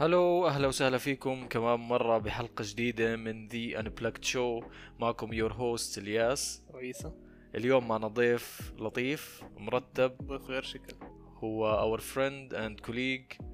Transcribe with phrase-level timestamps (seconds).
[0.00, 4.62] hello أهلا وسهلا فيكم كمان مرة بحلقة جديدة من the Unplugged show
[4.98, 6.62] معكم your host إلياس.
[6.74, 7.12] عيسى
[7.54, 10.16] اليوم معنا ضيف لطيف مرتب.
[10.22, 10.96] ضيف غير شكل.
[11.36, 13.44] هو our friend and colleague.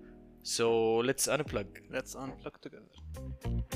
[0.44, 1.66] So let's unplug.
[1.90, 3.75] Let's unplug together.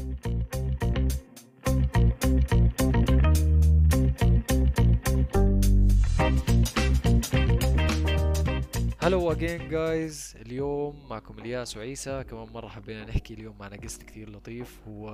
[9.10, 12.24] hello again guys اليوم معكم إلياس وعيسى.
[12.24, 13.34] كمان مرة حبينا نحكي.
[13.34, 14.80] اليوم معنا guest كثير لطيف.
[14.88, 15.08] هو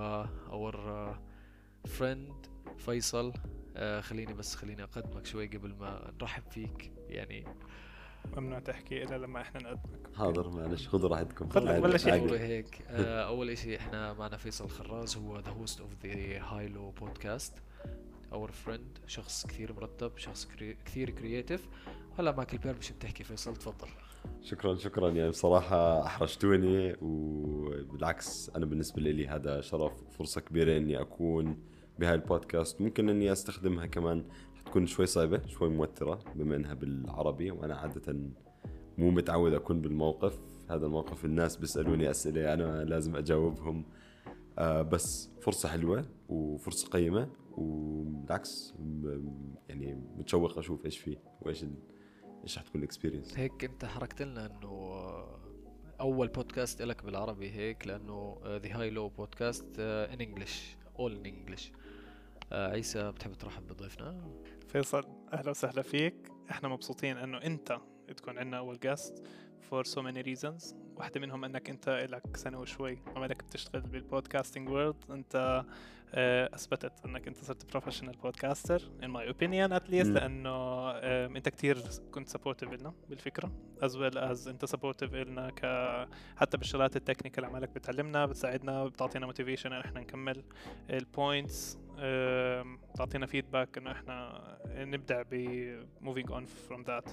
[0.51, 1.19] our
[1.87, 2.47] friend
[2.79, 3.33] فيصل.
[3.77, 6.93] آه، خليني بس خليني أقدمك شوي قبل ما نرحب فيك.
[7.09, 7.45] يعني
[8.37, 10.17] ممنوع تحكي إلا لما إحنا نقدمك.
[10.17, 10.89] حاضر معلش.
[10.89, 11.69] خذوا راحتكم.
[11.69, 12.83] عادي، بلش هيك.
[12.89, 15.17] آه، أول إشي إحنا معنا فيصل خراز.
[15.17, 17.63] هو the host of the High Low podcast
[18.33, 21.69] our friend شخص كثير مرتب شخص crea- كثير creative
[22.19, 23.89] هلا معك البيرميشن تحكي فيصل؟ تفضل.
[24.43, 25.11] شكرا شكرا.
[25.11, 31.59] يعني بصراحة أحرجتوني وبالعكس أنا بالنسبة لي هذا شرف فرصة كبيرة إني أكون
[31.99, 32.81] بهاي البودكاست.
[32.81, 34.25] ممكن إني أستخدمها كمان
[34.55, 38.17] حتكون شوي صعبة شوي موترة بما إنها بالعربي وأنا عادة
[38.99, 40.39] مو متعود أكون بالموقف.
[40.71, 43.85] هذا الموقف الناس بيسألوني أسئلة أنا لازم أجاوبهم.
[44.59, 47.29] آه بس فرصة حلوة وفرصة قيمة.
[47.57, 48.75] وبالعكس
[49.69, 51.83] يعني متشوق أشوف إيش فيه وإيش ال-
[52.43, 55.03] إيش حتكون ال experience هيك أنت حركت لنا إنه
[56.01, 61.73] أول بودكاست لك بالعربي هيك لأنه ذا هاي لو بودكاست in English all in English
[62.53, 64.31] عيسى بتحب ترحب بضيفنا؟
[64.69, 66.15] فيصل أهلا وسهلا فيك.
[66.51, 67.79] إحنا مبسوطين إنه أنت
[68.17, 69.27] تكون عندنا أول guest
[69.61, 74.69] for so many reasons واحدة منهم انك انت لك سنة وشوي عمالك بتشتغل بال podcasting
[74.69, 75.65] world انت
[76.15, 80.15] آه، اثبتت انك انت صرت professional podcaster in my opinion at least مم.
[80.15, 80.51] لأنه
[80.91, 81.79] آم، انت كتير
[82.13, 85.61] كنت supportive لنا بالفكرة as well as انت supportive لنا ك
[86.37, 90.45] حتى بالشغلات ال technical عمالك بتعلمنا بتساعدنا بتعطينا motivation إن إحنا نكمل
[90.91, 91.79] ال points
[92.95, 94.43] تعطينا feedback إنه إحنا
[94.77, 95.35] نبدع ب
[96.05, 97.11] moving on from that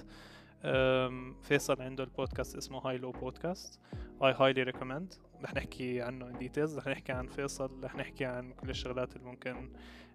[1.42, 3.80] فيصل عنده البودكاست اسمه هاي لو بودكاست
[4.22, 5.18] I highly recommend.
[5.42, 6.76] رح نحكي عنه in details.
[6.78, 7.84] رح نحكي عن فيصل.
[7.84, 9.72] رح نحكي عن كل الشغلات اللي ممكن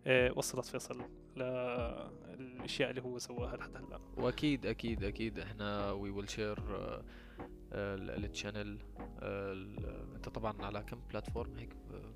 [0.07, 1.01] آه، وصلت فيصل
[1.37, 3.99] للاشياء اللي هو سواها لحد هلأ.
[4.17, 5.39] وأكيد أكيد أكيد.
[5.39, 6.59] إحنا we will share
[7.73, 8.78] ال channel
[10.19, 11.69] انت طبعا على كم platform هيك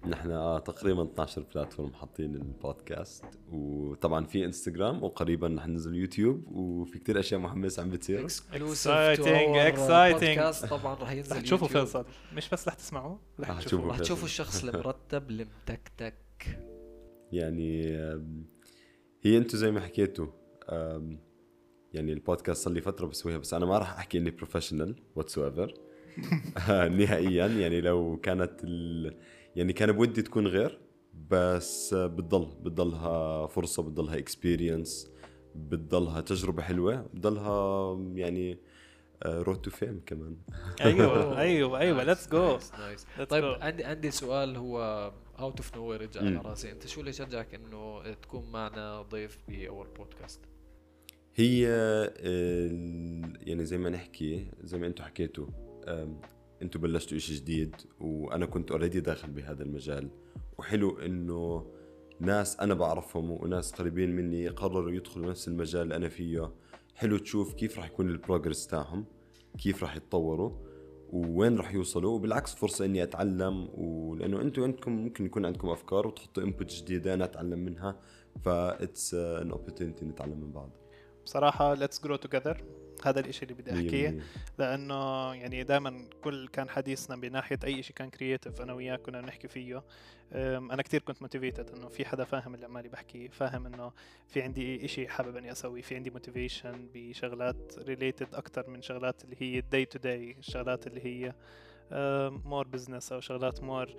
[0.07, 6.99] نحن آه تقريبا 12 بلاتفورم حاطين البودكاست وطبعا في انستغرام وقريبا رح ننزل يوتيوب وفي
[6.99, 9.19] كتير أشياء محمسه عم بتصير exciting.
[10.39, 10.69] podcast.
[10.69, 11.67] طبعا رح ينزل رح تشوفوا.
[11.67, 12.05] فيصل
[12.35, 13.89] مش بس رح تسمعوا رح تشوفوا.
[13.89, 16.59] رح تشوفوا الشخص المرتب المتكتك
[17.31, 17.87] يعني
[19.21, 20.27] هي أنتم زي ما حكيتوا
[21.93, 25.73] يعني البودكاست صار لي فترة بسويها بس أنا ما راح أحكي إني professional whatsoever
[26.99, 29.15] نهائيا يعني لو كانت ال...
[29.55, 30.79] يعني كان بودي تكون غير
[31.29, 35.11] بس بتضل بتضلها فرصة بتضلها experience
[35.55, 38.57] بتضلها تجربة حلوة بتضلها يعني
[39.25, 40.37] road to fame كمان.
[40.81, 42.57] أيوه أيوه أيوه let's go
[43.29, 43.43] طيب.
[43.45, 46.41] عندي عندي سؤال هو out of nowhere على.
[46.45, 46.71] راسي.
[46.71, 50.41] أنت شو اللي شجعك إنه تكون معنا ضيف بأول بودكاست
[51.35, 55.47] هي ال- يعني زي ما نحكي زي ما أنتم حكيتوا
[56.61, 60.09] أنتم بلشتوا إشي جديد وأنا كنت already داخل بهذا المجال.
[60.57, 61.71] وحلو إنه
[62.19, 66.51] ناس أنا بعرفهم وناس قريبين مني قرروا يدخلوا نفس المجال اللي أنا فيه.
[66.95, 69.05] حلو تشوف كيف راح يكون ال progress تاعهم
[69.57, 70.51] كيف راح يتطوروا
[71.09, 72.11] ووين راح يوصلوا.
[72.11, 77.23] وبالعكس فرصة إني أتعلم ولأنه أنتم عندكم ممكن يكون عندكم أفكار وتحطوا input جديدة أنا
[77.23, 77.99] أتعلم منها.
[78.41, 80.69] that's an opportunity نتعلم من بعض.
[81.25, 82.57] بصراحة let's grow together.
[83.07, 83.71] هذا الإشي اللي بدي
[84.09, 84.23] بالمية.
[84.57, 89.47] لأنه يعني دائما كل كان حديثنا بناحية أي شيء كان creative أنا وياك كنا بنحكي
[89.47, 89.83] فيه
[90.33, 93.91] أم، أنا كتير كنت motivated إنه في حدا فاهم اللي عمالي بحكي فاهم إنه
[94.27, 99.35] في عندي شيء حابب إني أسوي في عندي motivation بشغلات related أكثر من شغلات اللي
[99.39, 101.33] هي day to day الشغلات اللي هي
[102.45, 103.95] more business أو شغلات more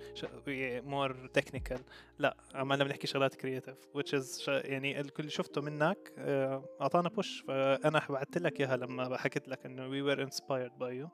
[0.85, 1.79] more technical
[2.19, 8.01] لا عمالنا بنحكي شغلات creative which is يعني الكل شفته منك آه، أعطانا push فأنا
[8.09, 11.09] بعثت لك إياها لما حكيت لك إنه we were inspired by you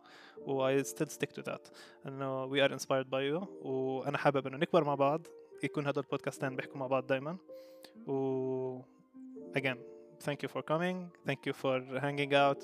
[0.48, 1.72] و I still stick to that
[2.08, 5.28] إنه we are inspired by you وأنا حابب إنه نكبر مع بعض
[5.64, 7.38] يكون هدول البودكاستين بيحكوا مع بعض دائما
[8.08, 8.82] و
[9.58, 9.91] again
[10.22, 10.98] thank you for coming.
[11.28, 11.76] Thank you for
[12.06, 12.62] hanging out.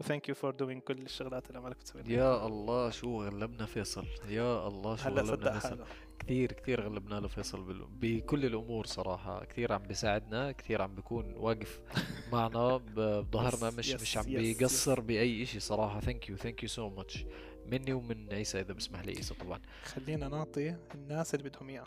[0.00, 4.06] و thank you for doing كل الشغلات اللي عمالك بتسويها يا الله شو غلبنا فيصل؟
[4.28, 5.84] يا الله شو هلا غلبنا صدق فيصل؟ حاله
[6.18, 9.44] كثير كثير غلبنا له فيصل بكل الأمور صراحة.
[9.44, 11.80] كثير عم بيساعدنا كثير عم بيكون واقف
[12.32, 16.00] معنا بظهرنا مش yes, مش عم yes, بيقصر بأي شيء صراحة.
[16.00, 17.24] thank you thank you so much
[17.66, 19.60] مني ومن عيسى إذا بسمح لي عيسى طبعا.
[19.84, 21.86] خلينا نعطي الناس اللي بدهم إياه.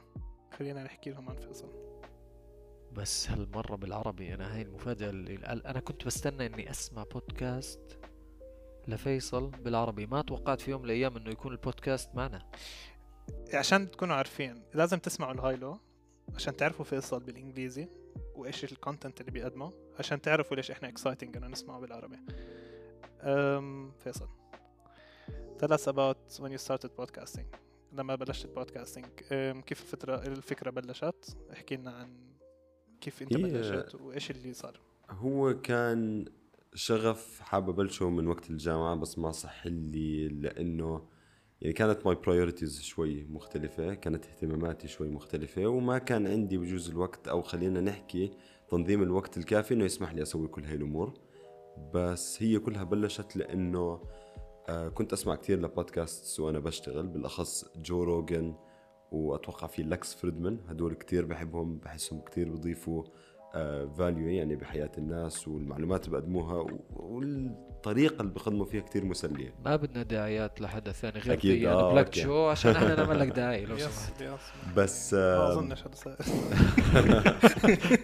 [0.59, 1.93] خلينا نحكي لهم عن فيصل.
[2.94, 8.00] بس هالمرة بالعربي أنا هاي المفاجأة اللي أنا كنت بستنى إني أسمع بودكاست
[8.88, 10.06] لفيصل بالعربي.
[10.06, 12.50] ما توقعت في يوم من الأيام إنه يكون البودكاست معنا.
[13.54, 15.80] عشان تكونوا عارفين لازم تسمعوا الهايلو
[16.36, 17.88] عشان تعرفوا فيصل بالإنجليزي
[18.36, 22.19] وإيش ال content اللي بيقدمه عشان تعرفوا ليش إحنا exciting إنه نسمعه بالعربي.
[23.22, 24.28] أم فيصل.
[25.60, 27.57] Tell us about when you started podcasting.
[27.94, 29.06] لما بلشت ال podcasting
[29.66, 32.32] كيف الفترة الفكرة بلشت؟ احكي لنا عن
[33.04, 34.80] كيف أنت بلشت وإيش اللي صار؟
[35.10, 36.26] هو كان
[36.74, 41.08] شغف حابب أبلشه من وقت الجامعة بس ما صح لي لأنه
[41.62, 47.28] يعني كانت my priorities شوي مختلفة كانت اهتماماتي شوي مختلفة وما كان عندي بجوز الوقت
[47.28, 48.32] أو خلينا نحكي
[48.70, 51.14] تنظيم الوقت الكافي إنه يسمح لي أسوي كل هاي الأمور.
[51.94, 54.02] بس هي كلها بلشت لأنه
[54.70, 58.56] آه كنت أسمع كتير لبودكاست وأنا بشتغل بالأخص جو روجن
[59.13, 63.04] وأتوقع في لكس فريدمان هدول كتير بحبهم بحسهم كتير بضيفوا
[63.98, 69.54] value يعني بحياة الناس والمعلومات اللي بقدموها و- والطريقة اللي بقدموا فيها كتير مسلية.
[69.65, 72.13] ما بدنا دعايات لحدا ثاني غير أكيد، دي آه، بلاك.
[72.15, 74.24] شو؟ عشان إحنا نعمل لك دعاية لو سمحت.
[74.75, 76.16] بس ما آه أظنش هذا صار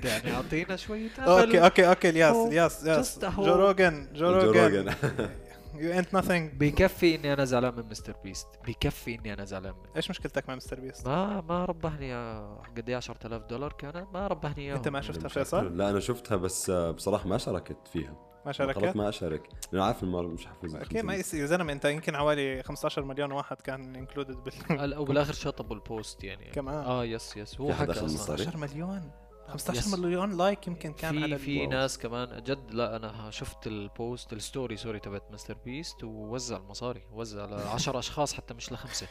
[0.04, 3.20] يعني أعطينا شوية أوكي أوكي أوكي الياس hope, الياس يس.
[3.20, 3.56] just a جو.
[3.56, 4.94] روجن جو روجن
[5.80, 6.58] يو انت nothing.
[6.60, 10.56] بكفي إني أنا زعلان من مستر بيست بكفي إني أنا زعلان منه إيش مشكلتك مع
[10.56, 14.88] مستر بيست؟ ما ما ربحني يا- قد إيه 10000 دولار كانت ما ربحني اياهم أنت
[14.88, 18.16] ما شفتها فيصل؟ لا أنا شفتها بس آه، بصراحة ما شاركت فيها.
[18.46, 19.50] ما شاركت؟ ما أشارك.
[19.72, 21.42] لأنه عارف المال مش حفوز أوكي ما يصير.
[21.42, 24.36] يا زلمة أنت يمكن حوالي 15 مليون واحد كان انكلودد
[24.70, 26.46] بال وبالاخر شطبوا ال post يعني.
[26.52, 26.76] كمان.
[26.76, 28.14] آه yes yes هو حكى أخذ أصلا.
[28.14, 29.12] مصاري؟ 15 مليون؟
[29.50, 29.94] 15 yes.
[30.00, 31.74] مليون like يمكن كان على في في ال post.
[31.74, 36.58] ناس كمان جد لا أنا شفت ال post ال story sorry تبعت مستر بيست ووزع
[36.58, 39.08] المصاري وزع ل 10 أشخاص حتى مش لخمسة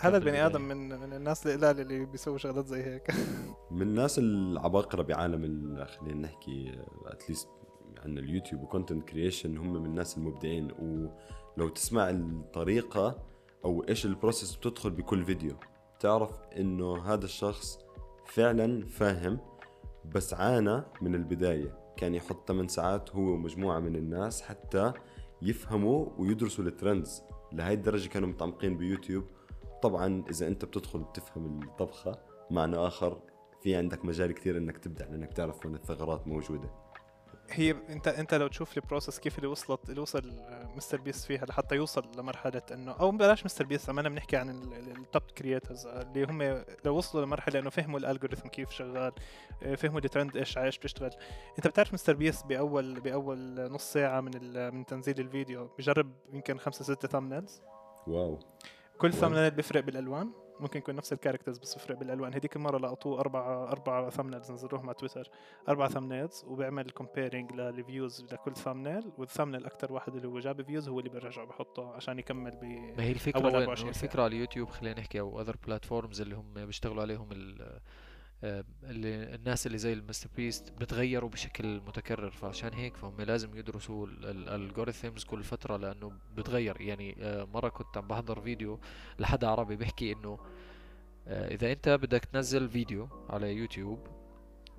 [0.00, 0.60] هذا البني آدم.
[0.62, 3.10] من من الناس القلال اللي بيسووا شغلات زي هيك
[3.70, 7.48] من الناس العباقرة بعالم ال- خلينا نحكي at least
[8.04, 13.22] عن اليوتيوب و content creation هم من الناس المبدعين ولو تسمع الطريقة
[13.64, 15.56] أو إيش ال process بتدخل بكل فيديو
[16.00, 17.78] تعرف إنه هذا الشخص
[18.26, 19.40] فعلا فاهم
[20.04, 21.78] بس عانى من البداية.
[21.96, 24.92] كان يحط 8 ساعات هو ومجموعة من الناس حتى
[25.42, 27.22] يفهموا ويدرسوا ال trends.
[27.52, 29.24] لهي الدرجة كانوا متعمقين بيوتيوب.
[29.82, 32.18] طبعا إذا أنت بتدخل بتفهم الطبخة
[32.50, 33.22] معنى آخر
[33.62, 36.79] في عندك مجال كثير إنك تبدع لأنك تعرف وين الثغرات موجودة.
[37.52, 41.26] هي انت انت لو تشوف ال process كيف اللي وصلت اللي وصل آه، مستر بيست
[41.26, 45.86] فيها لحتى يوصل لمرحلة إنه أو بلاش مستر بيست عمالنا بنحكي عن ال top creators
[45.86, 49.12] اللي هم لو وصلوا لمرحلة إنه فهموا ال algorithm كيف شغال
[49.62, 51.10] آه، فهموا الترند إيش إيش بيشتغل.
[51.58, 56.84] أنت بتعرف مستر بيست بأول بأول نص ساعة من من تنزيل الفيديو بجرب يمكن خمسة
[56.84, 57.62] ستة thumbnails
[58.06, 58.38] wow.
[58.98, 59.20] كل wow.
[59.20, 60.30] thumbnail بيفرق بالألوان.
[60.60, 62.34] ممكن يكون نفس ال characters بس بيفرق بالألوان.
[62.34, 65.30] هذيك المرة لقطوه أربع أربع thumbnails نزلوهم على تويتر.
[65.68, 70.62] أربع thumbnails وبيعمل comparing لل views لكل thumbnail وال thumbnail أكثر واحد اللي هو جاب
[70.62, 72.64] views هو اللي بيرجع بحطه عشان يكمل ب
[72.98, 74.04] ما هي الفكرة وين؟ 24 إنه ساعة.
[74.04, 77.80] الفكرة على اليوتيوب خلينا نحكي أو other platforms اللي هم بيشتغلوا عليهم ال
[78.44, 84.17] اللي الناس اللي زي المستر بيست بتغيروا بشكل متكرر فعشان هيك فهم لازم يدرسوا ال
[84.17, 86.80] algorithms كل فترة لأنه بتغير.
[86.80, 88.80] يعني آه، مرة كنت عم بحضر فيديو
[89.18, 90.38] لحدا عربي بيحكي إنه
[91.28, 94.06] آه، إذا أنت بدك تنزل فيديو على يوتيوب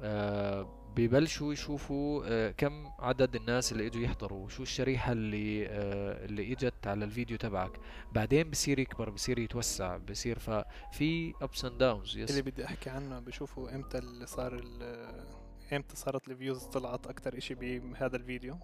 [0.01, 6.51] آه، ببلشوا يشوفوا آه، كم عدد الناس اللي إجوا يحضروا شو الشريحة اللي آه، اللي
[6.53, 7.71] إجت على الفيديو تبعك.
[8.11, 13.19] بعدين بصير يكبر بصير يتوسع بصير ففي ups and downs yes اللي بدي أحكي عنه
[13.19, 15.41] بشوفوا إمتى اللي صار ال-
[15.73, 18.57] إمتى صارت ال views طلعت أكثر إشي بهذا الفيديو.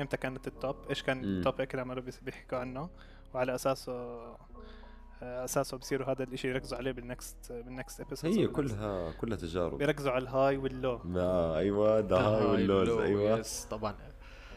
[0.00, 1.24] إمتى كانت ال top إيش كان.
[1.24, 2.90] ال topic اللي عمالوا بيس- بيحكوا عنه.
[3.34, 3.92] وعلى أساسه
[5.22, 9.36] آه، أساسه بصيروا هذا الإشي يركزوا عليه بال next بال next episode هي كلها كلها
[9.36, 9.78] تجارب.
[9.78, 13.38] بيركزوا على ال high وال low آه أيوه the high وال lows ال low، أيوه.
[13.38, 13.94] yes طبعا.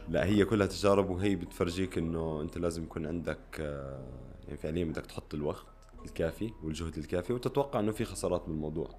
[0.09, 3.99] لا هي كلها تجارب وهي بتفرجيك إنه أنت لازم يكون عندك آه،
[4.45, 5.65] يعني فعليا بدك تحط الوقت
[6.05, 8.89] الكافي والجهد الكافي وتتوقع إنه في خسارات من الموضوع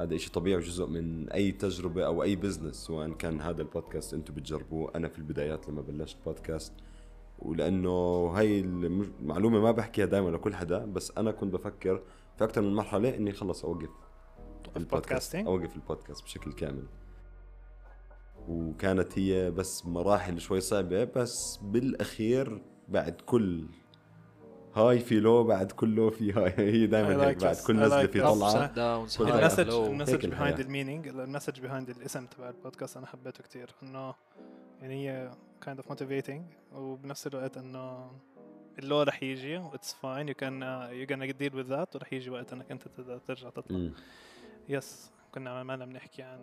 [0.00, 4.34] هذا إشي طبيعي وجزء من أي تجربة أو أي business سواء كان هذا البودكاست أنتم
[4.34, 4.92] بتجربوه.
[4.94, 6.72] أنا في البدايات لما بلشت بودكاست
[7.42, 12.02] ولأنه هاي المعلومه ما بحكيها دائما لكل حدا بس أنا كنت بفكر
[12.38, 13.90] في أكثر من مرحلة إني خلص أوقف
[14.76, 16.86] podcasting أوقف البودكاست بشكل كامل.
[18.48, 23.66] وكانت هي بس مراحل شوي صعبة بس بالأخير بعد كل
[24.74, 26.54] high في low بعد كل low في high.
[26.72, 27.56] هي دائما هيك like بعد.
[27.66, 28.32] كل I نزلة like في هاي
[29.42, 30.26] ال message ال message.
[30.26, 33.70] behind ال meaning ال message behind الاسم تبع البودكاست أنا حبيته كتير.
[33.82, 34.14] إنه
[34.80, 38.12] يعني هي kind of motivating وبنفس الوقت إنه
[38.78, 40.62] ال low رح يجي what's fine you can
[40.92, 42.88] you can deal with that ورح يجي وقت إنك أنت
[43.26, 43.90] ترجع تطلع.
[44.68, 46.40] yes كنا عمالنا بنحكي عن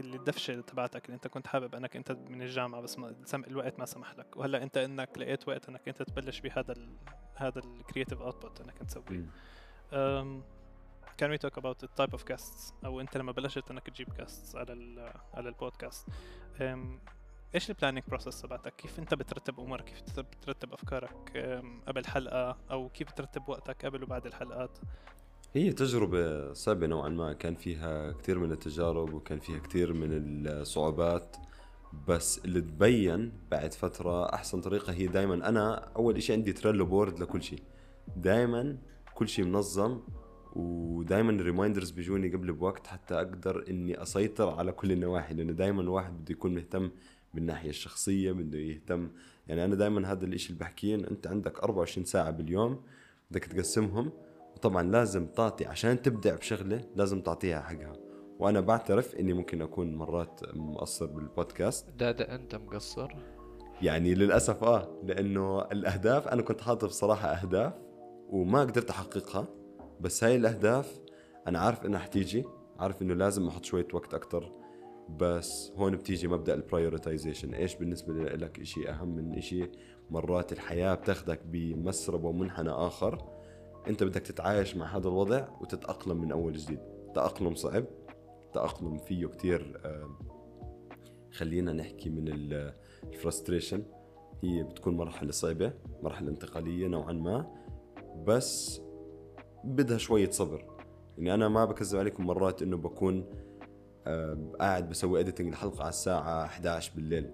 [0.00, 3.84] اللي الدفشة تبعتك اللي أنت كنت حابب إنك أنت من الجامعة بس ما الوقت ما
[3.84, 4.36] سمح لك.
[4.36, 6.96] وهلأ أنت إنك لقيت وقت إنك أنت تبلش بهذا ال
[7.34, 9.26] هذا ال creative output إنك تسويه.
[11.22, 14.54] can we talk about the type of guests أو أنت لما بلشت إنك تجيب guests
[14.54, 16.08] على ال على ال podcast
[16.58, 16.78] um,
[17.54, 21.36] إيش ال planning process تبعتك؟ كيف أنت بترتب أمورك؟ كيف بت- بترتب أفكارك
[21.88, 24.78] قبل حلقة أو كيف بترتب وقتك قبل وبعد الحلقات؟
[25.54, 30.08] هي تجربة صعبة نوعا ما كان فيها كثير من التجارب وكان فيها كثير من
[30.46, 31.36] الصعوبات
[32.08, 37.20] بس اللي تبين بعد فترة أحسن طريقة هي دائما أنا أول إشي عندي Trello board
[37.20, 37.62] لكل شيء
[38.16, 38.78] دائما
[39.14, 40.00] كل شيء منظم
[40.56, 45.82] ودائما ال reminders بيجوني قبل بوقت حتى أقدر إني أسيطر على كل النواحي لأنه دائما
[45.82, 46.90] الواحد بده يكون مهتم
[47.34, 49.10] بالناحية الشخصية بده يهتم.
[49.46, 52.82] يعني أنا دائما هذا الإشي اللي بحكيه إنه أنت عندك 24 ساعة باليوم
[53.30, 54.12] بدك تقسمهم.
[54.56, 57.92] وطبعا لازم تعطي عشان تبدع بشغلة لازم تعطيها حقها.
[58.38, 61.90] وأنا بعترف إني ممكن أكون مرات مقصر بالبودكاست.
[61.98, 63.08] ده ده أنت مقصر؟
[63.82, 67.72] يعني للأسف آه لأنه الأهداف أنا كنت حاطط بصراحة أهداف
[68.28, 69.48] وما قدرت أحققها.
[70.00, 71.00] بس هاي الأهداف
[71.48, 72.44] أنا عارف إنها حتيجي
[72.78, 74.52] عارف إنه لازم أحط شوية وقت أكتر.
[75.08, 79.70] بس هون بتيجي مبدأ البرايورتايزيشن إيش بالنسبة لك إشي أهم من إشي؟
[80.10, 83.28] مرات الحياة بتاخدك بمسرب ومنحنى آخر.
[83.88, 86.78] أنت بدك تتعايش مع هذا الوضع وتتأقلم من أول جديد.
[87.14, 87.84] تأقلم صعب
[88.52, 90.10] تأقلم فيه كتير آه،
[91.32, 92.52] خلينا نحكي من
[93.04, 93.82] ال frustration
[94.42, 97.46] هي بتكون مرحلة صعبة مرحلة انتقالية نوعا ما.
[98.26, 98.80] بس
[99.64, 100.72] بدها شوية صبر.
[101.18, 103.51] يعني أنا ما بكذب عليكم مرات إنه بكون آه،
[104.60, 107.30] قاعد بسوي editing الحلقة على الساعة 11 بالليل.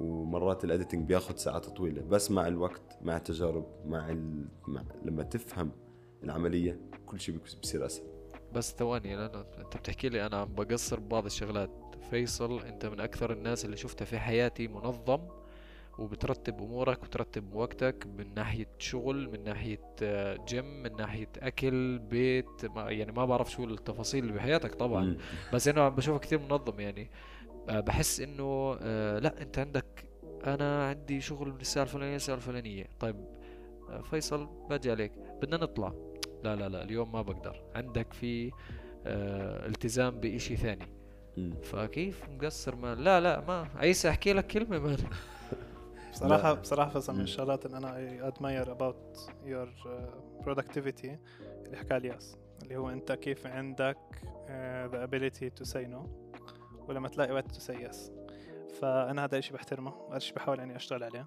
[0.00, 2.02] ومرات ال editing بياخذ ساعات طويلة.
[2.02, 4.48] بس مع الوقت مع التجارب مع, ال...
[4.68, 5.70] مع لما تفهم
[6.24, 8.06] العملية كل شيء بصير أسهل.
[8.52, 11.70] بس ثواني لأنه أنت بتحكي لي أنا عم بقصر ببعض الشغلات.
[12.10, 15.20] فيصل أنت من أكثر الناس اللي شفتها في حياتي منظم
[15.98, 22.64] وبترتب أمورك وترتب وقتك من ناحية شغل من ناحية آه، جيم من ناحية أكل بيت
[22.76, 25.16] ما يعني ما بعرف شو التفاصيل اللي بحياتك طبعا.
[25.52, 27.10] بس انه عم بشوفك كثير منظم يعني.
[27.68, 30.04] آه، بحس إنه آه، لا أنت عندك
[30.46, 32.86] أنا عندي شغل من الساعة الفلانية للساعه الفلانية.
[33.00, 33.16] طيب
[33.90, 35.12] آه، فيصل باجي عليك.
[35.42, 35.92] بدنا نطلع.
[36.44, 37.62] لا لا لا اليوم ما بقدر.
[37.74, 38.50] عندك في
[39.06, 40.86] آه التزام بإشي ثاني.
[41.62, 44.96] فكيف مقصر ما لا لا ما عيسى أحكي لك كلمة مان
[46.14, 46.60] بصراحة لا.
[46.60, 47.20] بصراحة فصل من.
[47.20, 51.10] الشغلات اللي أنا I admire about your uh, productivity
[51.66, 56.08] اللي حكى الياس اللي هو أنت كيف عندك uh, the ability to say no
[56.88, 57.96] ولما تلاقي وقت to say yes.
[58.80, 61.26] فأنا هذا الشيء بحترمه وهذا الشيء بحاول إني أشتغل عليه.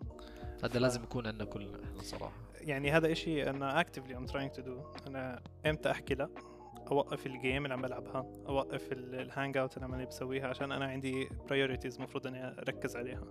[0.64, 2.34] هذا لازم يكون عندنا كلنا إحنا صراحة.
[2.62, 5.08] يعني هذا إشي أنا actively I'm trying to do.
[5.08, 6.30] أنا إمتى أحكي لا؟
[6.92, 11.28] أوقف ال game اللي عم بلعبها أوقف ال hangout اللي عمالي بسويها عشان أنا عندي
[11.28, 13.24] priorities المفروض إني أركز عليها.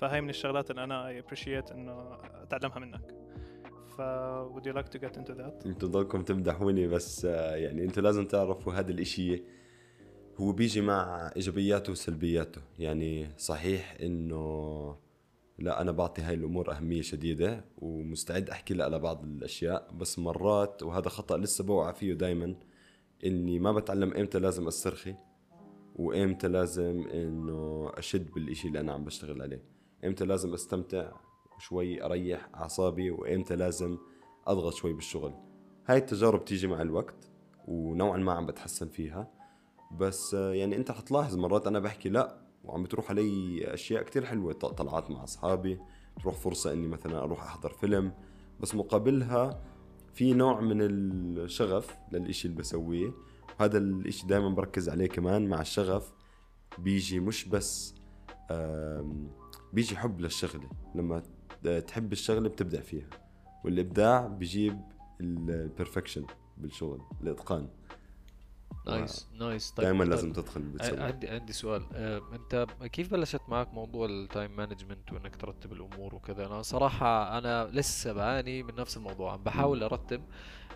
[0.00, 3.14] فهي من الشغلات اللي أنا I appreciate إنه أتعلمها منك.
[3.96, 4.00] ف
[4.54, 8.24] would you like to get into that؟ أنتوا ضلكم تمدحوني بس آه، يعني أنتوا لازم
[8.26, 9.42] تعرفوا هذا الإشي
[10.36, 12.60] هو بيجي مع إيجابياته وسلبياته.
[12.78, 14.96] يعني صحيح إنه
[15.58, 20.82] لا أنا بعطي هاي الأمور أهمية شديدة ومستعد أحكي لها على بعض الأشياء بس مرات
[20.82, 22.56] وهذا خطأ لسه بوعى فيه دائما
[23.24, 25.14] إني ما بتعلم إمتى لازم أسترخي
[25.94, 29.75] وإمتى لازم إنه أشد بالإشي اللي أنا عم بشتغل عليه.
[30.06, 31.12] إمتى لازم أستمتع
[31.56, 33.98] وشوي أريح أعصابي وإمتى لازم
[34.46, 35.34] أضغط شوي بالشغل.
[35.86, 37.30] هاي التجارب تيجي مع الوقت
[37.68, 39.30] ونوعا ما عم بتحسن فيها.
[39.92, 44.52] بس يعني أنت حتلاحظ مرات أنا بحكي لا وعم بتروح علي أشياء كتير حلوة.
[44.52, 45.80] طلعات مع أصحابي
[46.20, 48.12] تروح فرصة إني مثلا أروح أحضر فيلم.
[48.60, 49.60] بس مقابلها
[50.14, 53.12] في نوع من الشغف للإشي اللي بسويه.
[53.60, 56.12] وهذا الإشي دائما بركز عليه كمان مع الشغف.
[56.78, 57.94] بيجي مش بس
[59.72, 60.70] بيجي حب للشغلة.
[60.94, 61.22] لما
[61.86, 63.06] تحب الشغلة بتبدع فيها
[63.64, 64.80] والإبداع بيجيب
[65.20, 67.68] ال perfection بالشغل الإتقان.
[68.86, 70.10] nice nice طيب دائما طيب.
[70.10, 71.00] لازم تدخل بتسوي.
[71.00, 71.82] عندي عندي سؤال.
[72.32, 77.70] أنت كيف بلشت معك موضوع ال time management وإنك ترتب الأمور وكذا؟ أنا صراحة أنا
[77.72, 79.32] لسه بعاني من نفس الموضوع.
[79.32, 80.22] عم بحاول أرتب.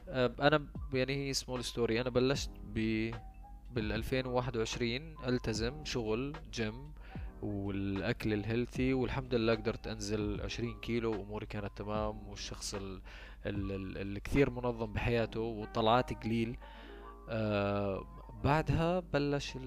[0.09, 3.11] أنا يعني هي small story أنا بلشت ب
[3.73, 6.93] بال 2021 ألتزم شغل جيم
[7.43, 13.01] والأكل ال healthy والحمد لله قدرت أنزل 20 كيلو وأموري كانت تمام والشخص ال-
[13.47, 16.57] ال- ال- اللي كثير منظم بحياته وطلعات قليل.
[17.29, 18.05] آه
[18.45, 19.59] بعدها بلش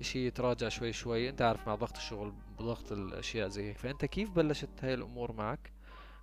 [0.00, 1.28] الشيء يتراجع شوي شوي.
[1.28, 3.78] أنت عارف مع ضغط الشغل بضغط الأشياء زي هيك.
[3.78, 5.72] فأنت كيف بلشت هاي الأمور معك؟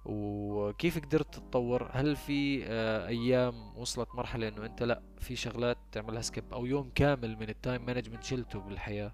[0.06, 6.22] وكيف قدرت تتطور؟ هل في آه، أيام وصلت مرحلة إنه أنت لأ في شغلات تعملها
[6.22, 9.12] skip أو يوم كامل من ال time management شلته بالحياة؟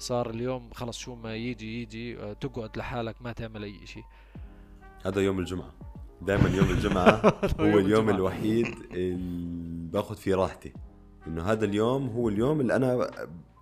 [0.00, 4.02] صار اليوم خلص شو ما يجي يجي آه، تقعد لحالك ما تعمل أي شيء.
[5.04, 5.72] هذا يوم الجمعة.
[6.22, 7.22] دائما يوم الجمعة
[7.60, 8.10] هو يوم اليوم.
[8.10, 10.72] الوحيد اللي باخذ فيه راحتي.
[11.26, 13.10] إنه هذا اليوم هو اليوم اللي أنا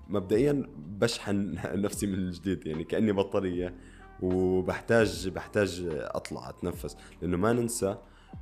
[0.09, 3.75] مبدئيا بشحن نفسي من جديد يعني كأني بطارية
[4.23, 6.97] وبحتاج بحتاج أطلع أتنفس.
[7.23, 7.97] لأنه ما ننسى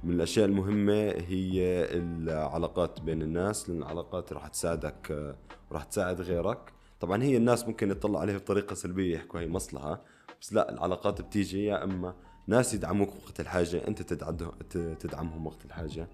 [0.05, 5.35] من الأشياء المهمة هي العلاقات بين الناس لأن العلاقات راح تساعدك
[5.71, 6.73] وراح تساعد غيرك.
[7.01, 10.05] طبعا هي الناس ممكن يطلعوا عليها بطريقة سلبية يحكوا هي مصلحة
[10.41, 12.15] بس لا العلاقات بتيجي يا أما
[12.47, 14.03] ناس يدعموك وقت الحاجة أنت
[15.01, 16.09] تدعمهم وقت الحاجة.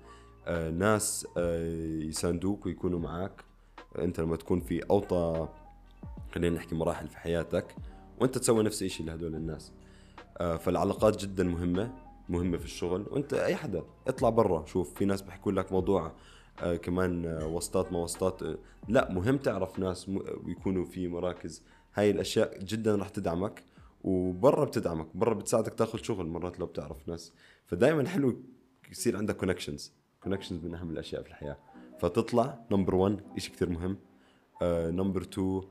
[0.46, 3.44] آه، ناس آه، يساندوك ويكونوا معك
[3.98, 5.48] أنت لما تكون في أوطى
[6.34, 7.76] خلينا نحكي مراحل في حياتك
[8.20, 9.72] وأنت تسوي نفس الشيء لهدول الناس.
[10.38, 11.92] آه، فالعلاقات جدا مهمة
[12.28, 13.06] مهمة في الشغل.
[13.10, 16.12] وأنت أي حدا اطلع برا شوف في ناس بيحكوا لك موضوع
[16.56, 20.08] كمان آه، واسطات ما واسطات آه، لا مهم تعرف ناس
[20.44, 21.62] ويكونوا في مراكز
[21.94, 23.64] هاي الأشياء جدا راح تدعمك
[24.04, 27.32] وبرا بتدعمك برا بتساعدك تاخذ شغل مرات لو بتعرف ناس.
[27.66, 28.42] فدائما حلو
[28.90, 31.56] يصير عندك connections connections من أهم الأشياء في الحياة.
[31.98, 33.98] فتطلع number 1 شيء كثير مهم.
[34.62, 35.62] number 2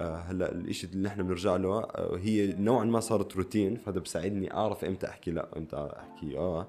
[0.00, 4.84] هلأ الشيء اللي نحن بنرجع له آه، هي نوعا ما صارت روتين فهذا بساعدني أعرف
[4.84, 6.68] إمتى أحكي لا إمتى أحكي آه آه،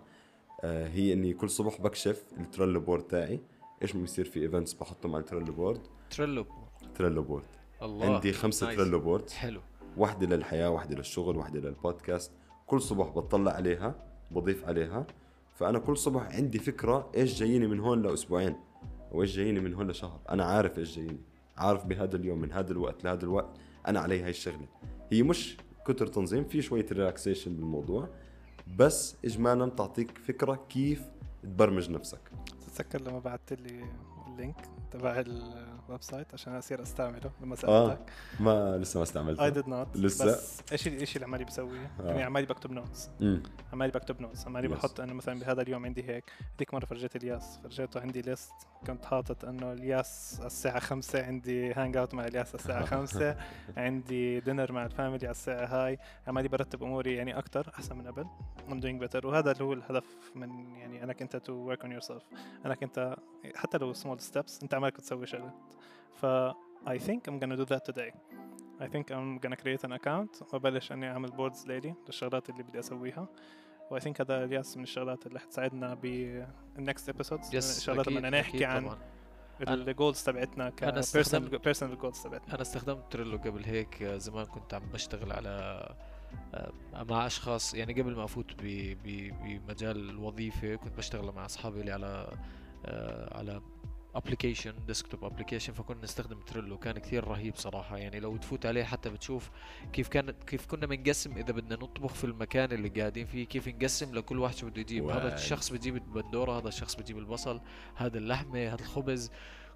[0.63, 3.39] هي إني كل صبح بكشف ال Trello board تاعي.
[3.81, 6.45] إيش ما بيصير في events بحطهم على ال Trello board؟ Trello
[6.95, 7.45] Trello board.
[7.81, 8.79] الله عندي خمسة nice.
[8.79, 9.33] Trello boards.
[9.33, 9.61] حلو.
[9.97, 12.31] واحدة للحياة واحدة للشغل واحدة للبودكاست.
[12.67, 13.95] كل صبح بطلع عليها
[14.31, 15.07] بضيف عليها.
[15.55, 18.55] فأنا كل صبح عندي فكرة إيش جاييني من هون لأسبوعين
[19.11, 20.19] وإيش جاييني من هون لشهر.
[20.29, 21.21] أنا عارف إيش جاييني.
[21.57, 23.57] عارف بهذا اليوم من هذا الوقت لهذا الوقت.
[23.87, 24.67] أنا علي هاي الشغلة.
[25.11, 28.09] هي مش كتر تنظيم في شوية relaxation بالموضوع.
[28.77, 31.01] بس إجمالا بتعطيك فكرة كيف
[31.43, 32.31] تبرمج نفسك.
[32.61, 33.83] تتذكر لما بعثت لي
[34.27, 39.45] ال link؟ تبع ال website عشان أصير أستعمله لما آه سالتك ما لسه ما استعملته.
[39.45, 42.03] I did not لسه؟ بس إيش الشيء اللي عمالي بسويه؟ آه.
[42.07, 43.09] يعني عمالي بكتب notes.
[43.73, 44.71] عمالي بكتب notes عمالي Yes.
[44.71, 46.23] بحط إنه مثلا بهذا اليوم عندي هيك
[46.55, 47.59] هذيك مرة فرجيت الياس.
[47.63, 48.51] فرجيته عندي list
[48.87, 53.35] كنت حاطط إنه الياس الساعة خمسة عندي hang out مع الياس الساعة خمسة
[53.77, 55.99] عندي dinner مع ال family على الساعة هاي.
[56.27, 58.25] عمالي برتب أموري يعني أكثر أحسن من قبل.
[58.69, 59.25] I'm doing better.
[59.25, 60.03] وهذا اللي هو الهدف
[60.35, 62.23] من يعني انك انت to work on yourself.
[62.65, 63.15] انك انت
[63.55, 65.53] حتى لو small steps أنت عمالك تسوي شغلات
[66.15, 66.25] ف
[66.85, 68.11] I think I'm gonna do that today.
[68.81, 72.79] I think I'm gonna create an account وأبلش إني أعمل boards ليلي للشغلات اللي بدي
[72.79, 73.27] أسويها.
[73.91, 77.53] و I think هذا الياس من الشغلات اللي حتساعدنا بال next episodes.
[77.53, 78.97] yes الشغلات أكيد- لما نحكي عن طبعاً.
[79.73, 80.85] ال goals تبعتنا ك
[81.69, 82.53] personal goals تبعتنا.
[82.53, 85.49] أنا استخدمت Trello قبل هيك زمان كنت عم بشتغل على
[86.53, 86.71] آه،
[87.09, 92.31] مع أشخاص يعني قبل ما أفوت بمجال الوظيفة كنت بشتغل مع أصحابي اللي على
[92.85, 93.61] آه، على
[94.25, 97.97] application desktop application فكنا نستخدم Trello كان كثير رهيب صراحة.
[97.97, 99.49] يعني لو تفوت عليه حتى بتشوف
[99.93, 104.15] كيف كانت كيف كنا بنقسم إذا بدنا نطبخ في المكان اللي قاعدين فيه كيف نقسم
[104.15, 105.09] لكل واحد شو بده يجيب.
[105.09, 105.35] هذا.
[105.35, 107.61] الشخص بيجيب البندورة هذا الشخص بيجيب البصل
[107.95, 109.31] هذا اللحمة هذا الخبز.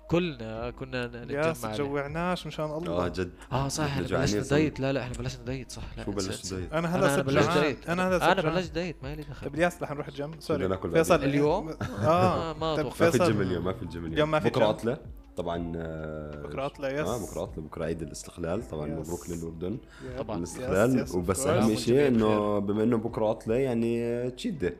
[0.07, 1.77] كلنا كنا yes نتجمع عليه.
[1.83, 4.41] تجوعناش مشان آه الله جد آه صح إحنا بلشنا.
[4.41, 6.53] diet لا لا إحنا بلشنا diet صح لا شو بلشت.
[6.53, 7.49] diet؟ أنا هلا أنا صرت بلشت.
[7.49, 8.41] diet أنا هلا أنا.
[8.41, 11.23] بلشت diet ما لي دخل طيب الياس رح نروح ال gym sorry ناكل فيصل.
[11.23, 11.69] اليوم؟
[12.03, 14.49] آه آه، ما طيب أتوقع ما في الجيم اليوم ما في الجيم اليوم ما في
[14.49, 14.65] بكرة.
[14.65, 14.97] عطلة
[15.37, 18.87] طبعا آه، بكرة عطلة yes آه بكرة عطلة بكرة عيد الاستقلال طبعا.
[18.87, 19.77] مبروك للأردن
[20.17, 20.37] طبعاً.
[20.37, 21.75] الاستقلال وبس أهم.
[21.75, 24.77] شيء إنه بما إنه بكرة عطلة يعني cheat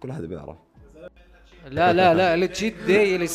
[0.00, 0.56] كل حدا بيعرف
[1.68, 3.26] لا لا لا اللي cheat day اللي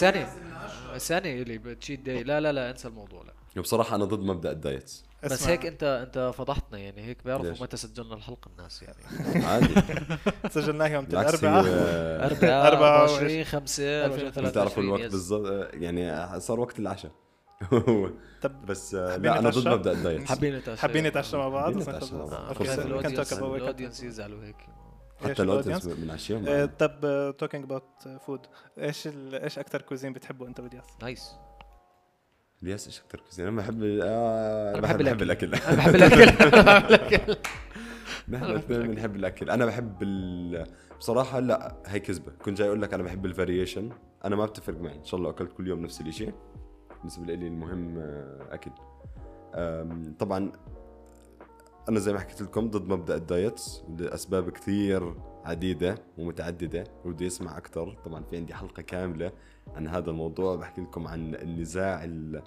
[0.98, 2.24] سنه اللي ب cheat day.
[2.24, 3.62] لا لا لا انسى الموضوع لا.
[3.62, 7.52] بصراحه أنا ضد مبدأ ال diets بس اسمع، هيك أنت أنت فضحتنا يعني هيك بيعرفوا؟
[7.62, 9.46] متى سجلنا الحلقة الناس يعني.
[9.46, 9.74] عادي.
[10.56, 11.66] سجلناه يوم الأربعاء.
[11.66, 11.70] هي
[12.26, 14.46] 4 أربعة 24 5 24.
[14.46, 15.12] بتعرفوا 2023 الوقت.
[15.12, 17.12] بالضبط يعني صار وقت العشاء.
[18.42, 20.82] طب بس آه، لا أنا ضد؟ مبدأ ال diets حابين نتعشى.
[20.82, 24.56] حابين نتعشى مع بعض؟ about- ال audience يزعلوا هيك.
[25.24, 27.00] حتى ال audience ال audience؟ من عشيهم آه، طب
[27.38, 28.40] talking about food
[28.78, 31.32] إيش إيش أكثر cuisine بتحبه أنت والياس؟ nice
[32.64, 35.56] الياس إيش أكثر cuisine أنا بحب آه أنا بحب, الأكل.
[35.56, 36.22] أنا بحب الأكل.
[36.24, 37.36] أنا بحب الأكل.
[38.30, 38.92] نحن أنا بحب الاثنين.
[38.92, 39.50] بنحب الأكل.
[39.50, 40.66] أنا بحب ال...
[41.00, 42.32] بصراحة لا هي كذبة.
[42.32, 43.90] كنت جاي أقول لك أنا بحب ال variation
[44.26, 44.96] أنا ما بتفرق معي.
[44.96, 46.34] إن شاء الله أكلت كل يوم نفس الشيء
[46.98, 48.72] بالنسبة لي المهم آه، أكل.
[50.20, 50.52] طبعا
[51.90, 55.14] أنا زي ما حكيت لكم ضد مبدأ ال diets لأسباب كثير
[55.46, 59.32] عديدة ومتعددة وبده يسمع أكثر طبعا في عندي حلقة كاملة
[59.76, 62.44] عن هذا الموضوع بحكي لكم عن النزاع ال-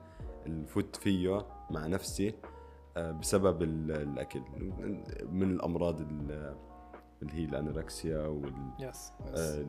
[0.46, 2.34] اللي فت فيه مع نفسي
[2.96, 4.40] آه، بسبب ال- الأكل.
[5.32, 6.56] من الأمراض ال-
[7.22, 9.60] اللي هي ال anorexia وال yes آه،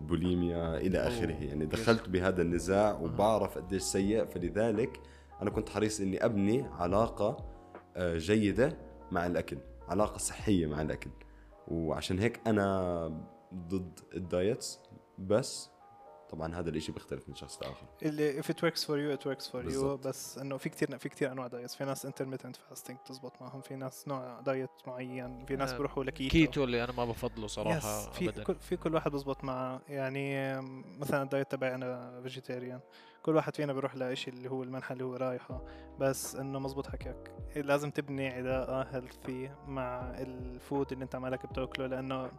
[0.78, 1.08] إلى أوه.
[1.08, 1.32] آخره.
[1.44, 1.66] يعني.
[1.66, 4.26] دخلت بهذا النزاع وبعرف قديش سيء.
[4.26, 5.00] فلذلك
[5.42, 7.38] أنا كنت حريص إني أبني علاقة
[7.98, 8.78] آه، جيدة
[9.12, 11.10] مع الأكل علاقة صحية مع الأكل.
[11.67, 13.08] وعشان هيك أنا
[13.54, 14.80] ضد ال diets
[15.17, 15.69] بس
[16.30, 17.86] طبعا هذا الإشي بيختلف من شخص لآخر.
[18.04, 19.65] اللي if it works for you it works for you.
[19.65, 20.08] بالضبط.
[20.08, 21.76] بس إنه في كتير في كتير أنواع diets.
[21.76, 23.62] في ناس intermittent fasting تزبط معهم.
[23.62, 25.45] في ناس نوع diet معين.
[25.45, 26.32] في ناس آه، بيروحوا ل keto.
[26.32, 28.43] keto اللي أنا ما بفضله صراحة في ابدا.
[28.43, 29.82] كل في كل واحد بزبط معه.
[29.89, 30.56] يعني
[31.00, 32.80] مثلا ال diet تبعي أنا vegetarian
[33.24, 35.62] كل واحد فينا بيروح لإشي اللي هو المنحى اللي هو رايحه.
[36.00, 37.32] بس إنه مزبوط حكيك.
[37.56, 42.32] لازم تبني علاقه healthy مع ال food اللي أنت عمالك بتأكله لأنه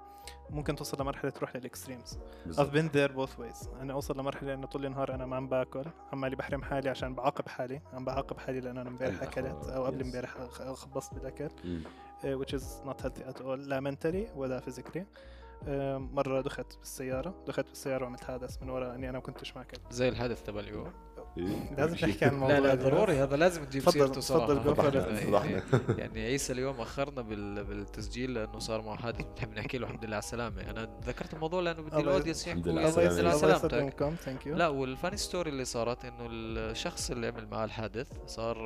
[0.50, 2.18] ممكن توصل لمرحلة تروح لل extremes.
[2.48, 3.68] I've been there both ways.
[3.80, 7.48] أنا أوصل لمرحلة إنه طول النهار أنا ما عم باكل عمالي بحرم حالي عشان بعاقب
[7.48, 7.80] حالي.
[7.92, 10.00] عم بعاقب حالي لأنه أنا امبارح الأخ- أكلت أو قبل.
[10.00, 11.48] امبارح خبصت بالأكل.
[12.22, 13.46] uh, which is not healthy at all.
[13.46, 15.02] لا mentally ولا physically.
[16.12, 17.34] مرة دخت بالسيارة.
[17.46, 20.92] دخت بالسيارة وعملت حادث من وراء إني أنا ما كنتش ماكل زي الحدث تبع اليوم
[21.38, 21.74] إيه.
[21.76, 22.74] لازم نحكي عن الموضوع لا لا.
[22.74, 24.54] ضروري هذا لازم تجيب تفضل- سيرته صراحة.
[24.54, 25.62] تفضل، يعني-.
[26.00, 27.64] يعني عيسى اليوم أخرنا بال...
[27.64, 30.70] بالتسجيل لأنه صار معه حادث بنحب نحكي له الحمد لله على السلامة.
[30.70, 32.80] أنا ذكرت الموضوع لأنه بدي الاودينس الحمد يحكوا.
[32.88, 33.12] الحمد.
[33.18, 37.64] لله على سلامتك ثانك يو لا والفاني ستوري اللي صارت إنه الشخص اللي عمل معاه
[37.64, 38.56] الحادث صار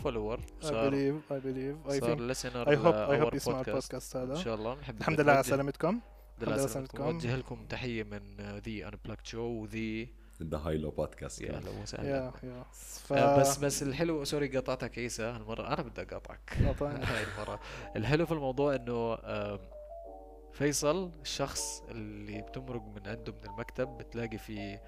[0.00, 1.90] فولور صار believe I believe.
[1.92, 3.60] I صار I hope I hope لأور يسمع.
[3.60, 5.88] البودكاست ان هذا شاء الله بنحب الحمد لله على سلامتكم.
[5.88, 7.02] الحمد لله على سلامتكم.
[7.04, 10.08] نوجه لكم تحية من ذا انبلاكت شو وذي
[10.42, 12.30] the هايلو بودكاست يا أهلا وسهلا.
[12.72, 13.12] ف...
[13.12, 15.22] آه، بس بس الحلو sorry قاطعتك عيسى.
[15.22, 16.56] هالمرة أنا بدي اقاطعك.
[16.82, 17.60] هاي المرة.
[17.96, 19.18] الحلو في الموضوع إنه
[20.52, 24.78] فيصل الشخص اللي بتمرق من عنده من المكتب بتلاقي في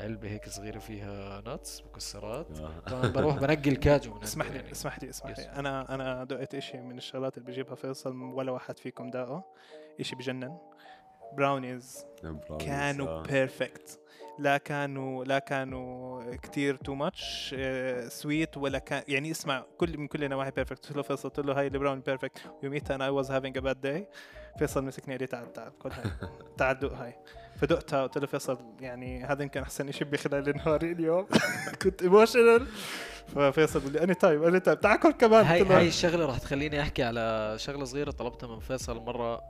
[0.00, 2.60] علبة هيك صغيرة فيها nuts مكسرات.
[2.60, 2.78] آه.
[2.90, 4.72] طبعا بروح بنقي الكاجو من اسمح لي يعني.
[4.72, 5.44] اسمح لي اسمح لي.
[5.44, 9.44] أنا أنا دقت إشي من الشغلات اللي بيجيبها فيصل ولا واحد فيكم داقه.
[10.00, 10.58] إشي بجنن.
[11.36, 12.06] براونيز
[12.60, 13.22] كانوا آه.
[13.22, 14.00] perfect
[14.38, 17.54] لا كانوا لا كانوا كتير too much
[18.08, 21.58] sweet ولا كان يعني اسمع كل من كل نواحي perfect قلت له فيصل قلت له
[21.58, 24.08] هاي ال brownie perfect يوميتها أنا I was having a bad day
[24.58, 26.10] فيصل مسكني قال لي تعال تعال كل هاي.
[26.58, 27.14] تعال دوق هاي.
[27.60, 31.26] فدقتها قلت له فيصل يعني هذا يمكن أحسن شيء بخلال نهاري اليوم.
[31.82, 32.66] كنت emotional
[33.34, 35.44] ففيصل بيقول لي any time any time تعال كل كمان.
[35.44, 39.42] هاي هاي الشغلة راح تخليني أحكي على شغلة صغيرة طلبتها من فيصل مرة.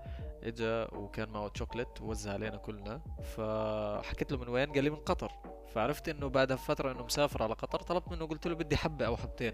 [0.45, 3.01] إجا وكان معه شوكليت ووزع علينا كلنا.
[3.37, 5.33] فحكيت له من وين؟ قال لي من قطر.
[5.75, 9.17] فعرفت إنه بعدها فترة إنه مسافر على قطر طلبت منه قلت له بدي حبة أو
[9.17, 9.53] حبتين.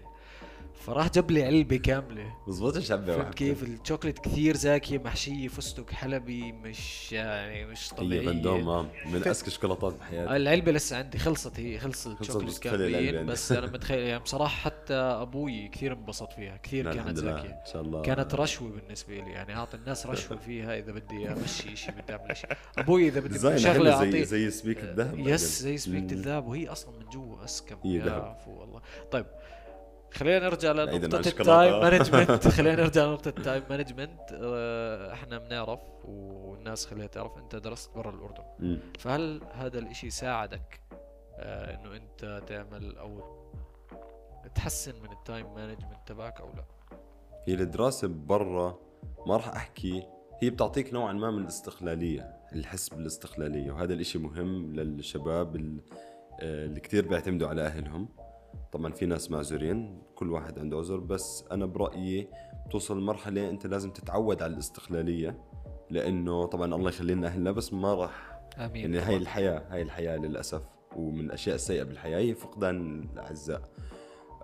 [0.73, 2.33] فراح جاب لي علبة كاملة.
[2.47, 8.25] بزبطش حبة فهمت كيف؟ الشوكليت كثير زاكية محشية فستق حلبي مش يعني مش طبيعية.
[8.25, 10.35] فندوم آه، من ازكى شوكولاتات بحياتي.
[10.35, 13.25] العلبة لسه عندي خلصت هي خلص خلصت العلبة كاملين.
[13.25, 17.49] بس أنا متخيل يعني بصراحة حتى أبوي كثير انبسط فيها كثير كانت زاكية.
[17.49, 18.01] إن شاء الله.
[18.01, 22.37] كانت رشوة بالنسبة لي يعني أعطي الناس رشوة فيها إذا بدي أمشي شيء بدي اعمل
[22.37, 26.19] شيء أبوي إذا بدي زي اعطيه زي سبيك الذهب يس زي سبيكة مم.
[26.19, 28.11] الذهب وهي أصلا من جوا اسكم هي يا.
[28.11, 29.25] عفو والله طيب
[30.13, 31.17] خلينا نرجع لنقطة.
[31.29, 37.95] التايم مانجمنت خلينا نرجع لنقطة التايم مانجمنت آه، إحنا بنعرف والناس خليها تعرف أنت درست
[37.95, 38.79] برا الأردن.
[38.99, 40.79] فهل هذا الإشي ساعدك
[41.39, 43.21] آه إنه أنت تعمل أو
[44.55, 46.63] تحسن من التايم مانجمنت تبعك أو لا
[47.47, 48.79] هي الدراسة برا
[49.27, 50.03] ما راح أحكي
[50.41, 57.07] هي بتعطيك نوعا ما من الاستقلالية الحس بالاستقلالية وهذا الإشي مهم للشباب آه، اللي كتير
[57.07, 58.09] بيعتمدوا على أهلهم.
[58.71, 62.27] طبعا في ناس معذورين كل واحد عنده عذر بس أنا برأيي
[62.67, 65.37] بتوصل لمرحلة أنت لازم تتعود على الاستقلالية
[65.89, 68.39] لأنه طبعا الله يخلي لنا أهلنا بس ما راح.
[68.57, 68.75] آمين.
[68.81, 69.17] يعني هاي طبعاً.
[69.17, 70.61] الحياة هاي الحياة للأسف
[70.95, 73.61] ومن الأشياء السيئة بالحياة هي فقدان الأعزاء.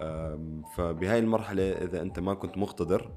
[0.02, 3.12] أم، فبهاي المرحلة إذا أنت ما كنت مقتدر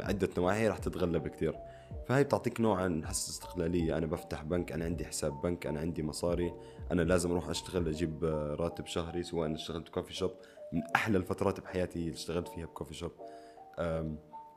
[0.00, 1.58] عدة نواحي راح تتغلب كثير
[2.06, 3.98] فهي بتعطيك نوع من حس استقلالية.
[3.98, 6.52] أنا بفتح بنك أنا عندي حساب بنك أنا عندي مصاري.
[6.92, 10.30] أنا لازم أروح أشتغل أجيب آه، راتب شهري سواء اشتغلت كوفي شوب
[10.72, 13.12] من أحلى الفترات بحياتي اللي اشتغلت فيها بكوفي شوب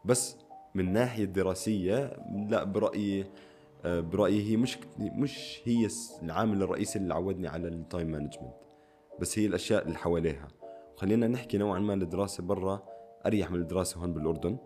[0.05, 0.37] بس
[0.75, 2.17] من ناحية دراسية
[2.49, 3.25] لا برأيي
[3.85, 5.87] آه، برأيي هي مش مش هي
[6.23, 8.53] العامل الرئيسي اللي عودني على ال time management
[9.19, 10.47] بس هي الأشياء اللي حواليها.
[10.95, 12.83] خلينا نحكي نوعا ما الدراسة برا.
[13.25, 14.57] أريح من الدراسة هون بالأردن.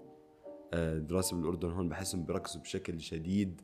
[0.74, 3.62] آه، الدراسة بالأردن هون بحسهم بيركزوا بشكل شديد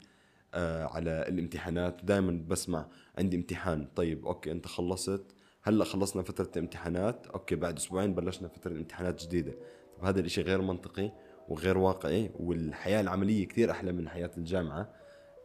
[0.53, 2.05] آه، على الامتحانات.
[2.05, 2.85] دائما بسمع
[3.17, 3.87] عندي امتحان.
[3.95, 5.35] طيب okay أنت خلصت.
[5.63, 7.27] هلأ خلصنا فترة الامتحانات.
[7.27, 9.53] okay بعد أسبوعين بلشنا فترة امتحانات جديدة.
[9.97, 11.11] طب هذا الإشي غير منطقي
[11.49, 14.93] وغير واقعي والحياة العملية كثير أحلى من حياة الجامعة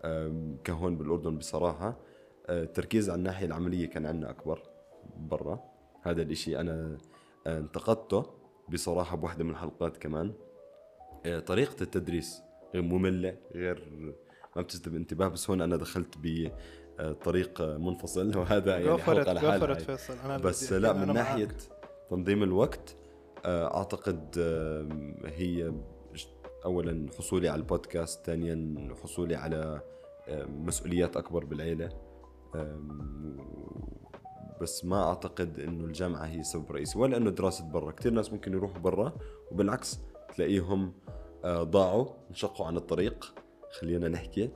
[0.05, 2.01] آم، كهون بالأردن بصراحة.
[2.47, 4.63] آه، التركيز على الناحية العملية كان عندنا أكبر
[5.17, 5.65] برا.
[6.03, 6.99] هذا الإشي أنا
[7.47, 8.27] آه، انتقدته
[8.69, 10.33] بصراحة بواحدة من الحلقات كمان.
[11.27, 12.43] آه، طريقة التدريس
[12.75, 13.89] غير مملة غير
[14.57, 16.15] ما بتجذب انتباه بس هون أنا دخلت
[16.99, 20.15] بطريق منفصل وهذا يعني حلقه لحالها فيصل.
[20.25, 21.55] أنا بس لا من ناحيه معك.
[22.11, 22.97] تنظيم الوقت
[23.45, 24.39] آه، أعتقد
[25.25, 25.73] هي
[26.65, 29.81] اولا حصولي على البودكاست ثانيا حصولي على
[30.49, 31.89] مسؤوليات أكبر بالعيلة.
[34.61, 37.91] بس ما أعتقد إنه الجامعة هي سبب رئيسي ولا إنه دراسة برا.
[37.91, 39.13] كثير ناس ممكن يروحوا برا
[39.51, 40.01] وبالعكس
[40.37, 40.93] تلاقيهم
[41.45, 43.35] آه، ضاعوا انشقوا عن الطريق
[43.81, 44.51] خلينا نحكي.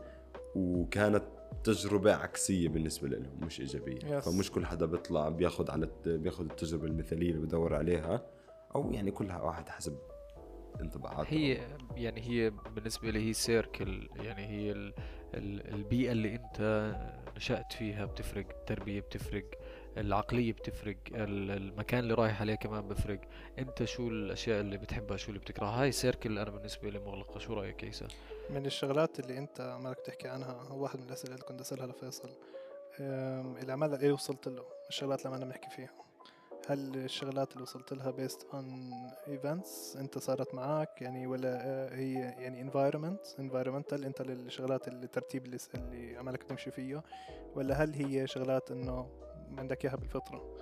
[0.54, 1.24] وكانت
[1.64, 3.98] تجربة عكسية بالنسبة لهم مش إيجابية.
[3.98, 4.24] Yes.
[4.24, 8.26] فمش كل حدا بيطلع بياخذ على بياخذ التجربة المثالية اللي بدور عليها
[8.74, 9.98] أو يعني كل واحد حسب
[10.80, 11.28] انطباعاته.
[11.30, 11.60] هي
[11.96, 14.94] يعني هي بالنسبة لي هي سيركل يعني هي ال
[15.74, 16.92] البيئة اللي أنت
[17.36, 19.44] نشأت فيها بتفرق التربية بتفرق.
[20.00, 23.20] العقلية بتفرق المكان اللي رايح عليه كمان بفرق.
[23.58, 27.38] انت شو الأشياء اللي بتحبها شو اللي بتكرهها؟ هاي سيركل أنا بالنسبة لي مغلقة.
[27.38, 28.08] شو رأيك عيسى؟
[28.50, 32.28] من الشغلات اللي انت مالك تحكي عنها هو واحد من الأسئلة اللي كنت أسألها لفيصل.
[33.62, 36.08] العمل اللي وصلت له؟ الشغلات اللي أنا بنحكي فيها.
[36.68, 38.92] هل الشغلات اللي وصلت لها based on
[39.28, 45.58] events انت صارت معك يعني ولا آه، هي يعني environment environmental انت للشغلات الترتيب اللي,
[45.74, 47.02] اللي عملك تمشي فيه؟
[47.54, 49.10] ولا هل هي شغلات إنه
[49.58, 50.58] عندك إياها بالفطرة.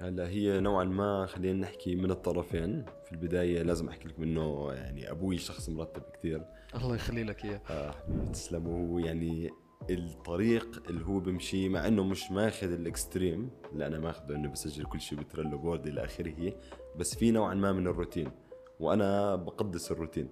[0.00, 2.84] هلا هي نوعا ما خلينا نحكي من الطرفين.
[3.04, 7.60] في البداية لازم أحكي لكم إنه يعني أبوي شخص مرتب كثير الله يخلي لك إياه.
[7.70, 8.66] آه حبيبي تسلم.
[8.66, 9.50] وهو يعني
[9.90, 14.84] الطريق اللي هو بمشي مع إنه مش ماخذ ال extreme اللي أنا ماخذه إنه بسجل
[14.84, 16.52] كل شيء ب Trello board إلى آخره.
[16.96, 18.30] بس في نوعا ما من الروتين.
[18.80, 20.28] وأنا بقدس الروتين.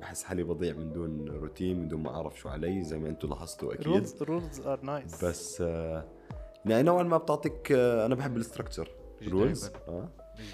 [0.00, 3.28] بحس حالي بضيع من دون روتين من دون ما أعرف شو علي زي ما أنتم
[3.28, 3.86] لاحظتوا أكيد.
[3.86, 6.08] رولز رولز ار نايس بس آه
[6.66, 8.88] يعني نوعا ما بتعطيك آه أنا بحب ال structure
[9.28, 10.08] rules آه؟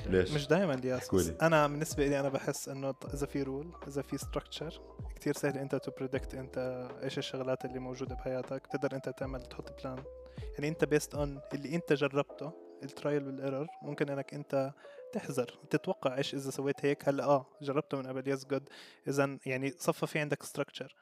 [0.07, 4.19] ليش؟ مش دائما الياس أنا بالنسبة لي أنا بحس إنه إذا في rule إذا في
[4.19, 4.81] structure
[5.17, 8.67] كثير سهل أنت to predict أنت إيش الشغلات اللي موجودة بحياتك.
[8.67, 10.05] تقدر أنت تعمل تحط plan
[10.53, 14.73] يعني أنت based on اللي أنت جربته ال trial وال error ممكن إنك أنت
[15.13, 17.09] تحذر تتوقع إيش إذا سويت هيك.
[17.09, 18.69] هلأ آه جربته من قبل yes good
[19.09, 20.95] اذا يعني صفى في عندك structure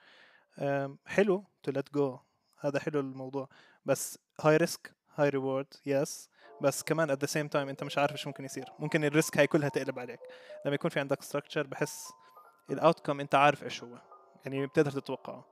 [1.07, 2.19] حلو to let go
[2.61, 3.49] هذا حلو الموضوع.
[3.85, 8.13] بس high risk high reward yes بس كمان at the same time انت مش عارف
[8.13, 8.73] إيش ممكن يصير.
[8.79, 10.21] ممكن ال risk هاي كلها تقلب عليك.
[10.65, 12.13] لما يكون في عندك structure بحس
[12.71, 13.99] ال outcome انت عارف إيش هو.
[14.45, 15.45] يعني بتقدر تتوقعه.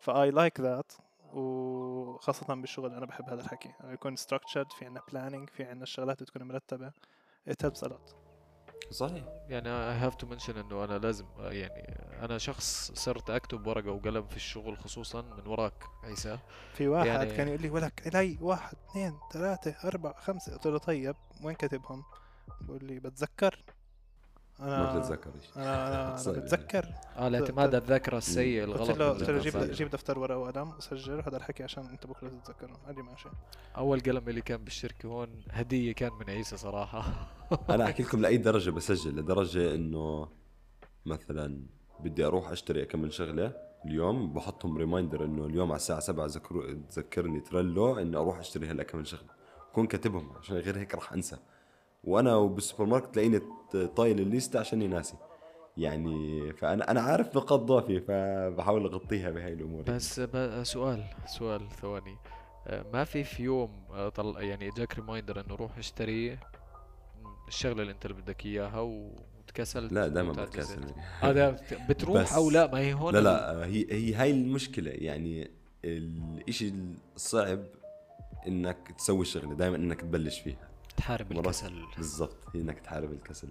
[0.00, 0.92] ف I like that
[1.32, 3.72] وخاصة بالشغل أنا بحب هذا الحكي.
[3.80, 6.92] يعني يكون structured في عنا planning في عنا الشغلات تكون مرتبة.
[7.50, 8.23] It helps a lot.
[8.90, 9.24] صحيح.
[9.48, 14.26] يعني I have to mention إنه أنا لازم يعني أنا شخص صرت أكتب ورقة وقلم
[14.26, 16.38] في الشغل خصوصا من وراك عيسى.
[16.72, 20.52] في واحد يعني كان يقول لي ولك إلي واحد اثنين ثلاثة أربعة خمسة.
[20.52, 22.04] قلت له طيب وين كاتبهم؟
[22.60, 23.64] بقول لي بتذكر.
[24.60, 26.88] أنا ما بتتذكر أنا أنا, أنا بتذكر.
[27.16, 30.68] آه الاعتماد على الذاكره السيء الغلط قلت له قلت له جيب جيب دفتر ورقة وقلم
[30.68, 32.76] وسجل هذا الحكي عشان أنت بكرة تتذكره.
[32.86, 33.28] قال لي ماشي
[33.76, 37.04] أول قلم اللي كان بالشركة هون هدية كان من عيسى صراحة.
[37.70, 40.28] أنا أحكي لكم لأي درجة بسجل لدرجة إنه
[41.06, 41.66] مثلا
[42.00, 43.52] بدي أروح أشتري كم من شغلة
[43.84, 46.28] اليوم بحطهم reminder إنه اليوم على الساعة 7
[46.90, 49.30] تذكرني Trello انه أروح أشتري هلأ كم من شغلة.
[49.70, 51.36] بكون كاتبهم عشان غير هيك راح أنسى.
[52.04, 53.40] وأنا بالسوبر ماركت تلاقيني
[53.96, 55.16] طايل ال list ة عشان ناسي.
[55.76, 59.82] يعني فأنا أنا عارف نقاط ضعفي فبحاول أغطيها بهاي الأمور.
[59.82, 60.20] بس
[60.62, 62.16] سؤال سؤال ثواني.
[62.66, 66.38] آه، ما في في يوم آه، طل يعني إجاك reminder إنه روح اشتري
[67.48, 70.84] الشغلة اللي انت اللي بدك إياها وتكسل لا دائما بتكسل.
[71.20, 71.56] هذا
[71.88, 74.90] بتروح أو لا؟ ما هي هون لا لا هي هي هاي المشكلة.
[74.90, 75.50] يعني
[75.84, 76.74] الإشي
[77.16, 77.64] الصعب
[78.46, 80.68] إنك تسوي الشغله دائما إنك تبلش فيها.
[80.96, 81.82] تحارب الكسل.
[81.96, 83.48] بالضبط هي إنك تحارب الكسل.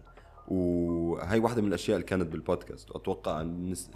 [0.47, 2.91] وهي واحدة من الأشياء اللي كانت بالبودكاست.
[2.91, 3.41] وأتوقع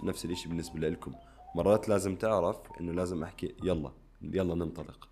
[0.02, 1.14] نفس الشيء بالنسبة لكم
[1.54, 5.08] مرات لازم تعرف إنه لازم أحكي يلا يلا ننطلق.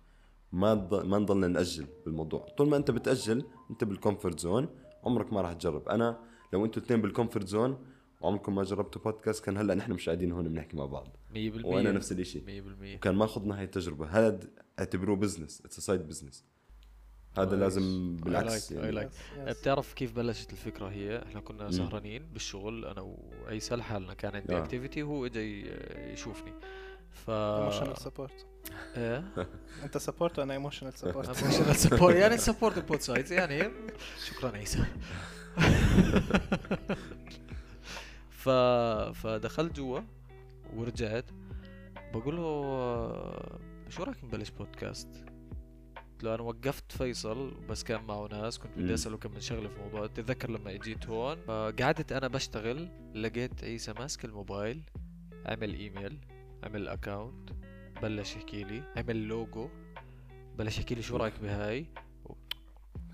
[0.51, 2.45] ما ما نضلنا نأجل بالموضوع.
[2.57, 4.69] طول ما أنت بتأجل أنت بال comfort zone
[5.03, 5.89] عمرك ما راح تجرب.
[5.89, 6.19] أنا
[6.53, 7.85] لو أنتوا اثنين بال comfort zone
[8.21, 11.07] وعمركم ما جربتوا بودكاست كان هلأ نحن مش قاعدين هون بنحكي مع بعض.
[11.33, 14.05] 100% وأنا نفس الشيء 100% وكان ما خضنا هاي التجربة.
[14.05, 14.39] هذا
[14.79, 16.45] اعتبروه business it's side business
[17.37, 18.91] هذا لازم بالعكس I like, يعني.
[18.91, 19.39] I like.
[19.39, 22.85] بتعرف كيف بلشت الفكرة هي؟ إحنا كنا سهرانين بالشغل.
[22.85, 25.71] أنا وعيسى لحالنا كان عندي activity وهو اجى
[26.13, 26.53] يشوفني.
[27.09, 28.45] ف emotional support
[28.97, 29.23] إيه؟
[29.83, 33.71] انت support وأنا emotional support emotional support يعني support both sides يعني
[34.25, 34.85] شكرا عيسى.
[38.29, 38.49] ف
[39.19, 39.99] فدخلت جوا
[40.75, 41.25] ورجعت.
[42.13, 42.43] بقول له
[43.89, 45.07] شو رأيك نبلش بودكاست
[45.95, 48.59] قلت له أنا وقفت فيصل بس كان معه ناس.
[48.59, 52.89] كنت بدي أسأله كم من شغلة في الموضوع تتذكر لما اجيت هون؟ فقعدت أنا بشتغل
[53.15, 54.83] لقيت عيسى ماسك الموبايل
[55.45, 56.19] عمل ايميل
[56.63, 57.49] عمل account
[58.01, 58.83] بلش يحكي لي.
[58.97, 59.69] عمل لوجو.
[60.57, 61.85] بلش يحكي لي شو رأيك بهاي.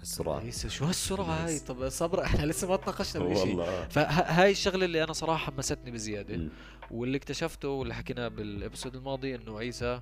[0.01, 0.39] السرعة.
[0.39, 1.59] عيسى شو هالسرعة هاي.
[1.59, 6.37] طب صبر إحنا لسه ما تناقشنا بشيء فهاي الشغلة اللي أنا صراحة حمستني بزيادة.
[6.37, 6.49] مم.
[6.91, 10.01] واللي اكتشفته واللي حكيناه بال episode الماضي إنه عيسى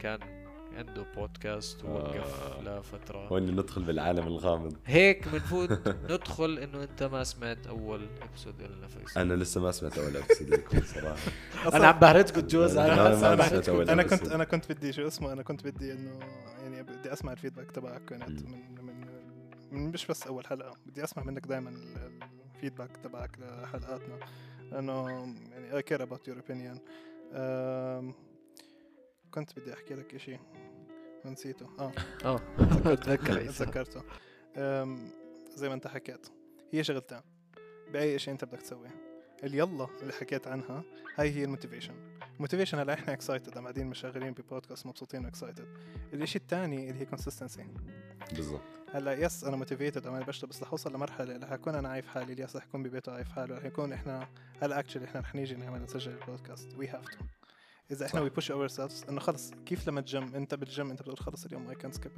[0.00, 0.41] كان
[0.76, 2.78] عنده بودكاست ووقف آه.
[2.78, 3.18] لفترة.
[3.26, 4.76] هون ندخل بالعالم الغامض.
[4.86, 5.88] هيك بنفوت.
[6.10, 10.48] ندخل إنه أنت ما سمعت أول episode لنا فيصل أنا لسه ما سمعت أول episode
[10.48, 11.32] لكم صراحة.
[11.76, 12.76] أنا عم بهرجكم جوز.
[12.76, 13.68] لا، أنا ما سمعت.
[13.68, 14.02] أول أنا.
[14.02, 16.18] كنت أنا كنت بدي شو اسمه؟ أنا كنت بدي انه
[16.62, 18.42] يعني بدي أسمع ال feedback تبعك كانت.
[18.42, 19.06] من من
[19.72, 20.72] من مش بس أول حلقة.
[20.86, 21.72] بدي أسمع منك دائما
[22.54, 24.18] ال feedback تبعك لحلقاتنا.
[24.72, 26.78] لأنه يعني I care about your opinion.
[27.34, 28.14] أم،
[29.34, 30.40] كنت بدي أحكي لك شيء
[31.24, 31.92] ونسيته آه.
[32.24, 32.40] آه.
[33.58, 34.02] تذكرته
[34.56, 35.10] أم،
[35.54, 36.26] زي ما أنت حكيت.
[36.72, 37.20] هي شغلتين.
[37.92, 38.90] بأي شيء أنت بدك تسويه.
[39.44, 40.84] اليلا اللي حكيت عنها
[41.16, 41.94] هاي هي ال motivation.
[42.36, 45.66] ال motivation هلا إحنا excited قاعدين مشغلين ببودكاست مبسوطين و excited
[46.12, 47.66] الإشي الثاني اللي هي consistency
[48.32, 48.60] بالضبط.
[48.92, 52.32] هلا yes أنا motivated أنا بشتغل بس رح اوصل لمرحلة رح أكون أنا عايف حالي.
[52.32, 53.58] الياس رح يكون ببيته عايف حاله.
[53.58, 54.28] رح يكون إحنا
[54.62, 56.74] هلا actually إحنا رح نيجي نعمل نسجل البودكاست.
[56.74, 57.18] we have to
[57.90, 58.20] إذا إحنا.
[58.20, 61.74] we push ourselves إنه خلص كيف لما تجم أنت بالجيم أنت بتقول خلص اليوم I
[61.74, 62.12] can skip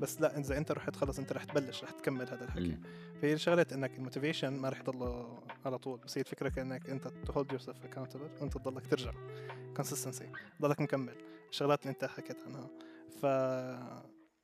[0.00, 2.78] بس لا إذا أنت رحت خلص أنت رح تبلش رح تكمل هذا الحكي.
[3.22, 5.26] فهي شغله إنك ال motivation ما رح يضل
[5.64, 5.98] على طول.
[5.98, 9.12] بس هي الفكرة كأنك أنت to hold yourself accountable وانت تضلك ترجع.
[9.76, 11.16] consistency تضلك مكمل.
[11.50, 12.68] الشغلات اللي أنت حكيت عنها.
[13.20, 13.26] ف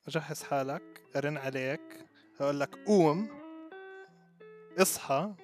[0.09, 1.81] جهز حالك ارن عليك
[2.41, 3.29] هقول لك قوم
[4.79, 5.35] اصحى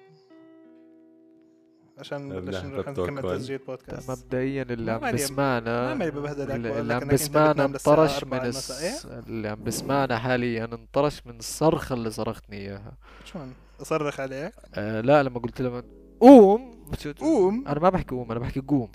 [1.99, 3.13] عشان نروح بتوكل.
[3.13, 8.17] نكمل تسجيل بودكاست مبدئيا اللي ما عم ما بسمعنا مالي ببهدلك اللي, عم بسمعنا انطرش
[8.17, 8.45] 4 من.
[8.45, 9.05] الس...
[9.05, 12.97] اللي عم بسمعنا حاليا انطرش من الصرخة اللي صرختني إياها.
[13.25, 15.83] شلون؟ اصرخ عليك؟ آه لا لما قلت له
[16.19, 16.71] قوم!
[17.19, 18.91] قوم؟ أنا ما بحكي قوم أنا بحكي قوم.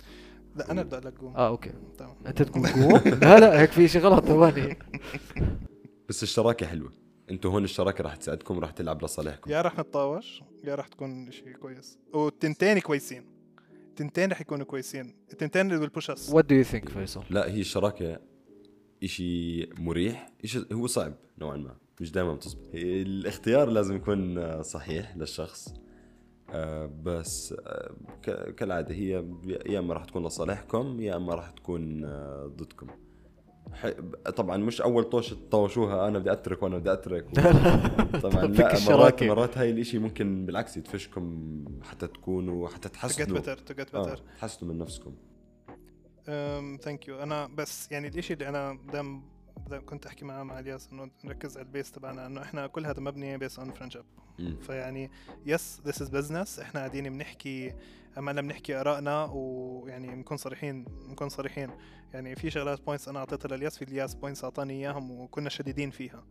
[0.56, 1.36] لا أنا بدي أقول لك قوم.
[1.36, 1.70] آه أوكي.
[1.98, 2.16] تمام.
[2.26, 4.78] أنت تقول قوم؟ لا لا هيك في شيء غلط ثواني.
[6.08, 6.92] بس الشراكة حلوة.
[7.30, 9.50] أنتوا هون الشراكة راح تساعدكم راح تلعب لصالحكم.
[9.50, 11.98] يا رح نتطاوش يا رح تكون شيء كويس.
[12.12, 13.24] والتنتين كويسين.
[13.88, 15.14] التنتين رح يكونوا كويسين.
[15.32, 18.20] التنتين اللي بال push us what do you think فيصل لا هي الشراكة
[19.02, 25.74] إشي مريح إشي هو صعب نوعا ما مش دائما بتزبط الاختيار لازم يكون صحيح للشخص.
[26.50, 27.94] آه، بس آه،
[28.56, 29.24] كالعادة هي
[29.66, 32.86] يا إما راح تكون لصالحكم يا إما راح تكون آه، ضدكم.
[34.36, 37.26] طبعا مش أول طوش تطوشوها أنا بدي أترك وأنا بدي أترك.
[37.26, 37.34] و...
[38.28, 39.22] طبعا لا مرات.
[39.22, 43.08] مرات هاي الإشي ممكن بالعكس يدفشكم حتى تكونوا حتى to
[43.74, 45.14] get تحسنوا تحسنوا من نفسكم.
[46.80, 49.22] thank you أنا بس يعني الإشي اللي أنا دائما
[49.86, 53.00] كنت أحكي معاه مع الياس إنه نركز على ال base تبعنا إنه إحنا كل هذا
[53.00, 54.04] مبني based on friendship.
[54.60, 55.10] فيعني
[55.46, 57.72] yes this is business إحنا قاعدين بنحكي
[58.18, 61.70] عمالنا بنحكي آرائنا ويعني بنكون صريحين بنكون صريحين.
[62.14, 66.24] يعني في شغلات points أنا أعطيتها للياس في الياس points أعطاني إياهم وكنا شديدين فيها.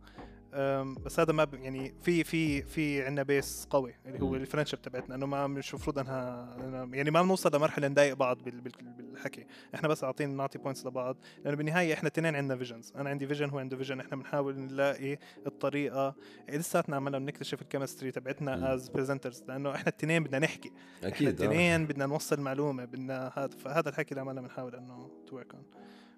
[1.04, 1.54] بس هذا ما ب...
[1.54, 4.34] يعني في في في عندنا base قوي اللي هو.
[4.34, 6.56] ال friendship تبعتنا إنه ما مش المفروض إنها
[6.92, 8.60] يعني ما بنوصل لمرحلة نضايق بعض بال...
[8.60, 8.72] بال...
[8.98, 9.46] بالحكي.
[9.74, 11.16] إحنا بس عاطين نعطي points لبعض.
[11.44, 15.18] لأنه بالنهاية إحنا اثنين عندنا visions أنا عندي vision هو عنده vision إحنا بنحاول نلاقي
[15.46, 16.14] الطريقة.
[16.48, 18.10] لساتنا عمالنا بنكتشف ال chemistry.
[18.10, 20.72] تبعتنا as presenters لأنه إحنا الاثنين بدنا نحكي.
[21.04, 21.46] أكيد آه.
[21.46, 25.62] الاثنين بدنا نوصل معلومة بدنا هذا فهذا الحكي اللي عمالنا بنحاول إنه to work on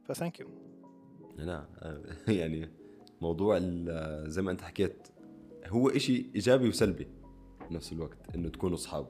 [0.05, 0.49] ف thank you
[1.37, 2.03] لا آه،
[2.41, 2.80] يعني
[3.21, 3.59] موضوع
[4.27, 5.09] زي ما انت حكيت
[5.67, 7.07] هو إشي إيجابي وسلبي
[7.71, 9.07] بنفس الوقت إنه تكونوا أصحاب.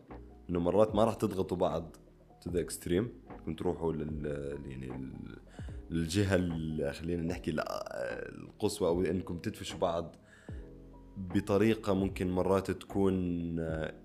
[0.50, 1.96] إنه مرات ما راح تضغطوا بعض
[2.42, 3.08] to the extreme
[3.46, 4.26] كنتوا تروحوا لل
[4.66, 5.36] يعني ال-
[5.90, 10.16] للجهة ال- خلينا نحكي القصوى أو إنكم تدفشوا بعض
[11.16, 13.14] بطريقة ممكن مرات تكون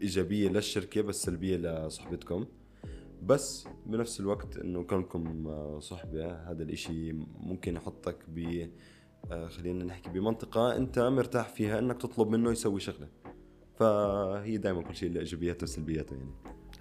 [0.02, 2.46] إيجابية للشركة بس سلبية لصحبتكم.
[3.24, 8.70] بس بنفس الوقت إنه كونكم صحبة هذا الإشي ممكن يحطك ب
[9.30, 13.08] خلينا نحكي بمنطقة أنت مرتاح فيها إنك تطلب منه يسوي شغلة.
[13.76, 16.32] فهي دائما كل شيء له إيجابياته وسلبياته يعني.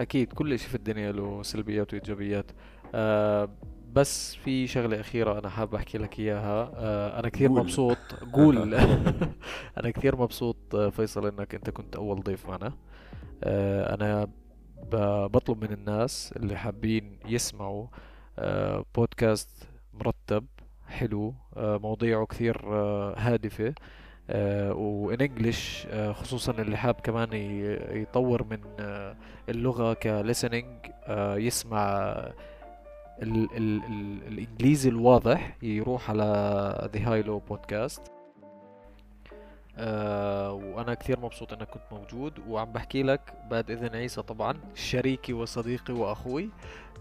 [0.01, 2.51] أكيد كل شيء في الدنيا له سلبيات وإيجابيات.
[2.95, 3.49] آه
[3.93, 6.73] بس في شغلة أخيرة أنا حابب أحكي لك إياها.
[6.75, 7.61] آه أنا كثير قول.
[7.61, 7.99] مبسوط.
[8.33, 8.75] قول.
[9.79, 12.73] أنا كثير مبسوط آه، فيصل إنك أنت كنت أول ضيف معنا.
[13.45, 14.29] آه أنا
[15.27, 17.87] بطلب من الناس اللي حابين يسمعوا
[18.39, 19.51] آه بودكاست
[19.95, 20.47] مرتب.
[20.89, 23.75] حلو آه مواضيعه كثير آه هادفة
[24.31, 27.29] آه وإن إنجلش آه خصوصا اللي حاب كمان
[27.93, 28.59] يطور من
[29.49, 30.67] اللغة ك listening
[31.37, 31.89] يسمع
[33.23, 38.14] ال ال ال الإنجليزي الواضح يروح على High Low Podcast.
[39.79, 45.33] آه وأنا كثير مبسوط إنك كنت موجود وعم بحكي لك بعد إذن عيسى طبعا شريكي
[45.33, 46.51] وصديقي وأخوي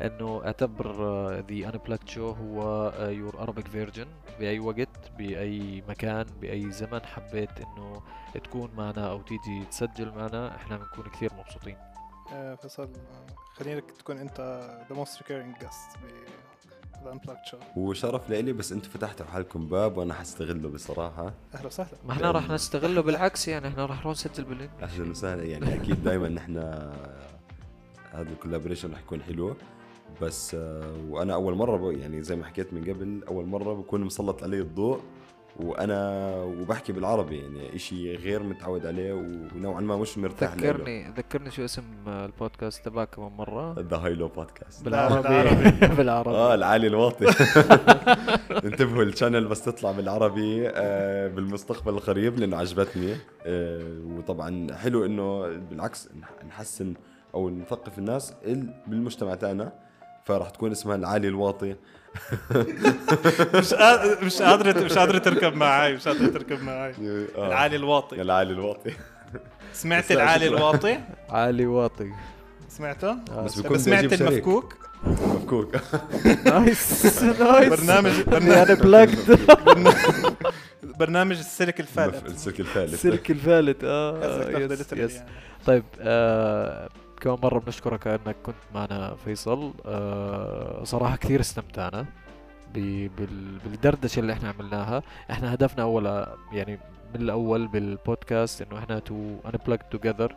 [0.01, 0.95] إنه اعتبر
[1.39, 4.07] The Unplugged Show هو your Arabic version
[4.39, 8.01] بأي وقت بأي مكان بأي زمن حبيت إنه
[8.43, 11.77] تكون معنا أو تيجي تسجل معنا إحنا بنكون كثير مبسوطين.
[12.33, 14.39] آه، فيصل آه، خلينك تكون أنت
[14.89, 15.97] the most recurring guest
[17.03, 21.33] Unplugged Show وشرف لإلي بس أنتم فتحتوا حالكم باب وأنا حستغله بصراحة.
[21.55, 21.89] أهلا وسهلا.
[22.05, 24.83] ما إحنا راح نستغله بالعكس يعني إحنا راح نروح نسجل بال English.
[24.83, 25.43] أهلا وسهلا.
[25.43, 26.57] يعني أكيد دائما نحن
[28.11, 29.55] هذا ال collaboration رح يكون حلو.
[30.21, 34.43] بس آه، وأنا أول مرة يعني زي ما حكيت من قبل أول مرة بكون مسلط
[34.43, 34.99] علي الضوء.
[35.59, 41.51] وأنا وبحكي بالعربي يعني إشي غير متعود عليه ونوعا ما مش مرتاح له ذكرني ذكرني
[41.51, 45.21] شو اسم البودكاست تبعك كمان مرة؟ The High Low Podcast بالعربي.
[45.27, 45.87] بالعربي.
[45.97, 46.35] بالعربي.
[46.35, 47.25] آه العالي الواطي.
[48.65, 53.15] انتبهوا ال channel بس تطلع بالعربي آه بالمستقبل القريب لأنه عجبتني.
[53.45, 56.93] آه وطبعا حلو إنه بالعكس نح- نحسن
[57.33, 59.73] أو نثقف الناس ال- بالمجتمع تاعنا.
[60.25, 61.75] فراح تكون اسمها العالي الواطي.
[63.55, 66.93] مش قا- مش قادرة مش قادرة تركب معي مش قادرة تركب معي
[67.35, 67.47] آه.
[67.47, 68.21] العالي الواطي.
[68.21, 68.91] العالي الواطي.
[69.73, 70.47] سمعت بس العالي.
[70.47, 70.99] الواطي؟
[71.29, 72.11] عالي واطي.
[72.69, 75.75] سمعته؟ بس طيب بيكون سمعت المفكوك؟ مفكوك.
[76.45, 77.05] Nice.
[77.41, 77.69] Nice.
[77.69, 79.39] برنامج Unplugged
[80.99, 82.25] برنامج السلك الفالت.
[82.25, 83.77] السلك الثالث السلك الفالت.
[83.83, 84.59] آه
[84.93, 85.17] yes.
[85.65, 86.89] طيب آه
[87.23, 89.73] كمان مرة بنشكرك أنك كنت معنا فيصل.
[89.85, 92.05] آه صراحة كثير استمتعنا
[92.73, 95.03] ب- بال- بالدردشة اللي إحنا عملناها.
[95.31, 96.79] إحنا هدفنا اول يعني
[97.15, 99.35] من الأول بالبودكاست إنه إحنا to
[99.95, 100.31] together.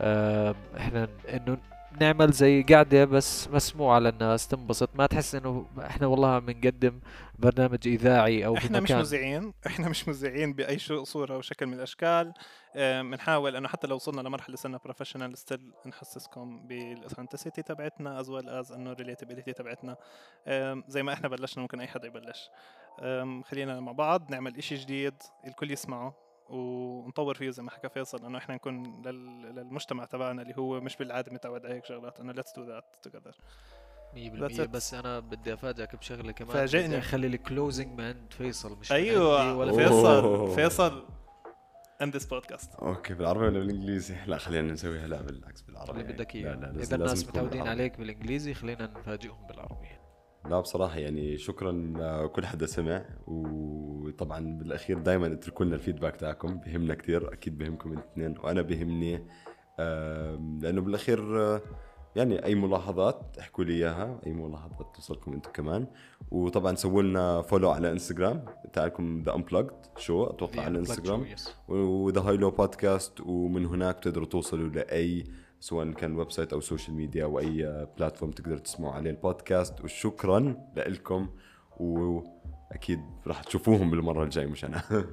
[0.00, 1.56] آه إحنا إنه
[2.00, 4.90] نعمل زي قعدة بس مسموعة للناس تنبسط.
[4.94, 7.00] ما تحس إنه إحنا والله عم نقدم
[7.38, 9.52] برنامج إذاعي أو إحنا مش مذيعين.
[9.66, 12.32] إحنا مش مذيعين بأي صورة أو شكل من الأشكال.
[12.76, 18.48] بنحاول إنه حتى لو وصلنا لمرحلة صرنا professional still نحسسكم بال authenticity تبعتنا as well
[18.48, 19.96] as إنه ال relatability تبعتنا.
[20.88, 22.50] زي ما إحنا بلشنا ممكن أي حدا يبلش.
[23.44, 25.14] خلينا مع بعض نعمل إشي جديد
[25.46, 26.25] الكل يسمعه.
[26.50, 30.96] ونطور فيه زي ما حكى فيصل إنه إحنا نكون لل- للمجتمع تبعنا اللي هو مش
[30.96, 32.20] بالعادة متعود على هيك شغلات.
[32.20, 33.34] إنه let's do that together
[34.14, 36.50] 100% 100% بس أنا بدي أفاجئك بشغلة كمان.
[36.52, 36.98] فاجئني.
[36.98, 39.56] أخلي ال closing من عند فيصل مش أيوه.
[39.56, 39.76] ولا أوه.
[39.88, 40.54] فيصل.
[40.54, 41.04] فيصل
[42.02, 42.82] end this podcast.
[42.82, 45.06] okay بالعربي ولا بالإنجليزي؟ لا خلينا نسويها.
[45.06, 46.00] لا بالعكس بالعربي.
[46.00, 46.54] اللي بدك إياه.
[46.76, 47.68] إذا الناس متعودين.
[47.68, 49.88] عليك بالإنجليزي خلينا نفاجئهم بالعربي.
[50.50, 51.72] لا بصراحة يعني شكرا
[52.24, 57.92] لكل حدا سمع وطبعا بالأخير دائما اتركوا لنا ال feedback تاعكم بهمنا كثير أكيد بهمكم
[57.92, 59.26] الاثنين وأنا بهمني
[59.80, 61.60] آم، لأنه بالأخير آه،
[62.16, 65.86] يعني أي ملاحظات احكوا لي إياها أي ملاحظات توصلكم أنتم كمان.
[66.30, 71.20] وطبعا سووا لنا follow على انستغرام تاعكم The Unplugged Show أتوقع على انستغرام
[71.68, 75.24] و The High Low Podcast ومن هناك تقدروا توصلوا لأي
[75.66, 79.84] سواء كان website أو social media أو أي platform تقدروا تسمعوا عليه البودكاست.
[79.84, 81.28] وشكرا لكم
[81.76, 84.82] وأكيد راح تشوفوهم بالمرة الجاية مش أنا.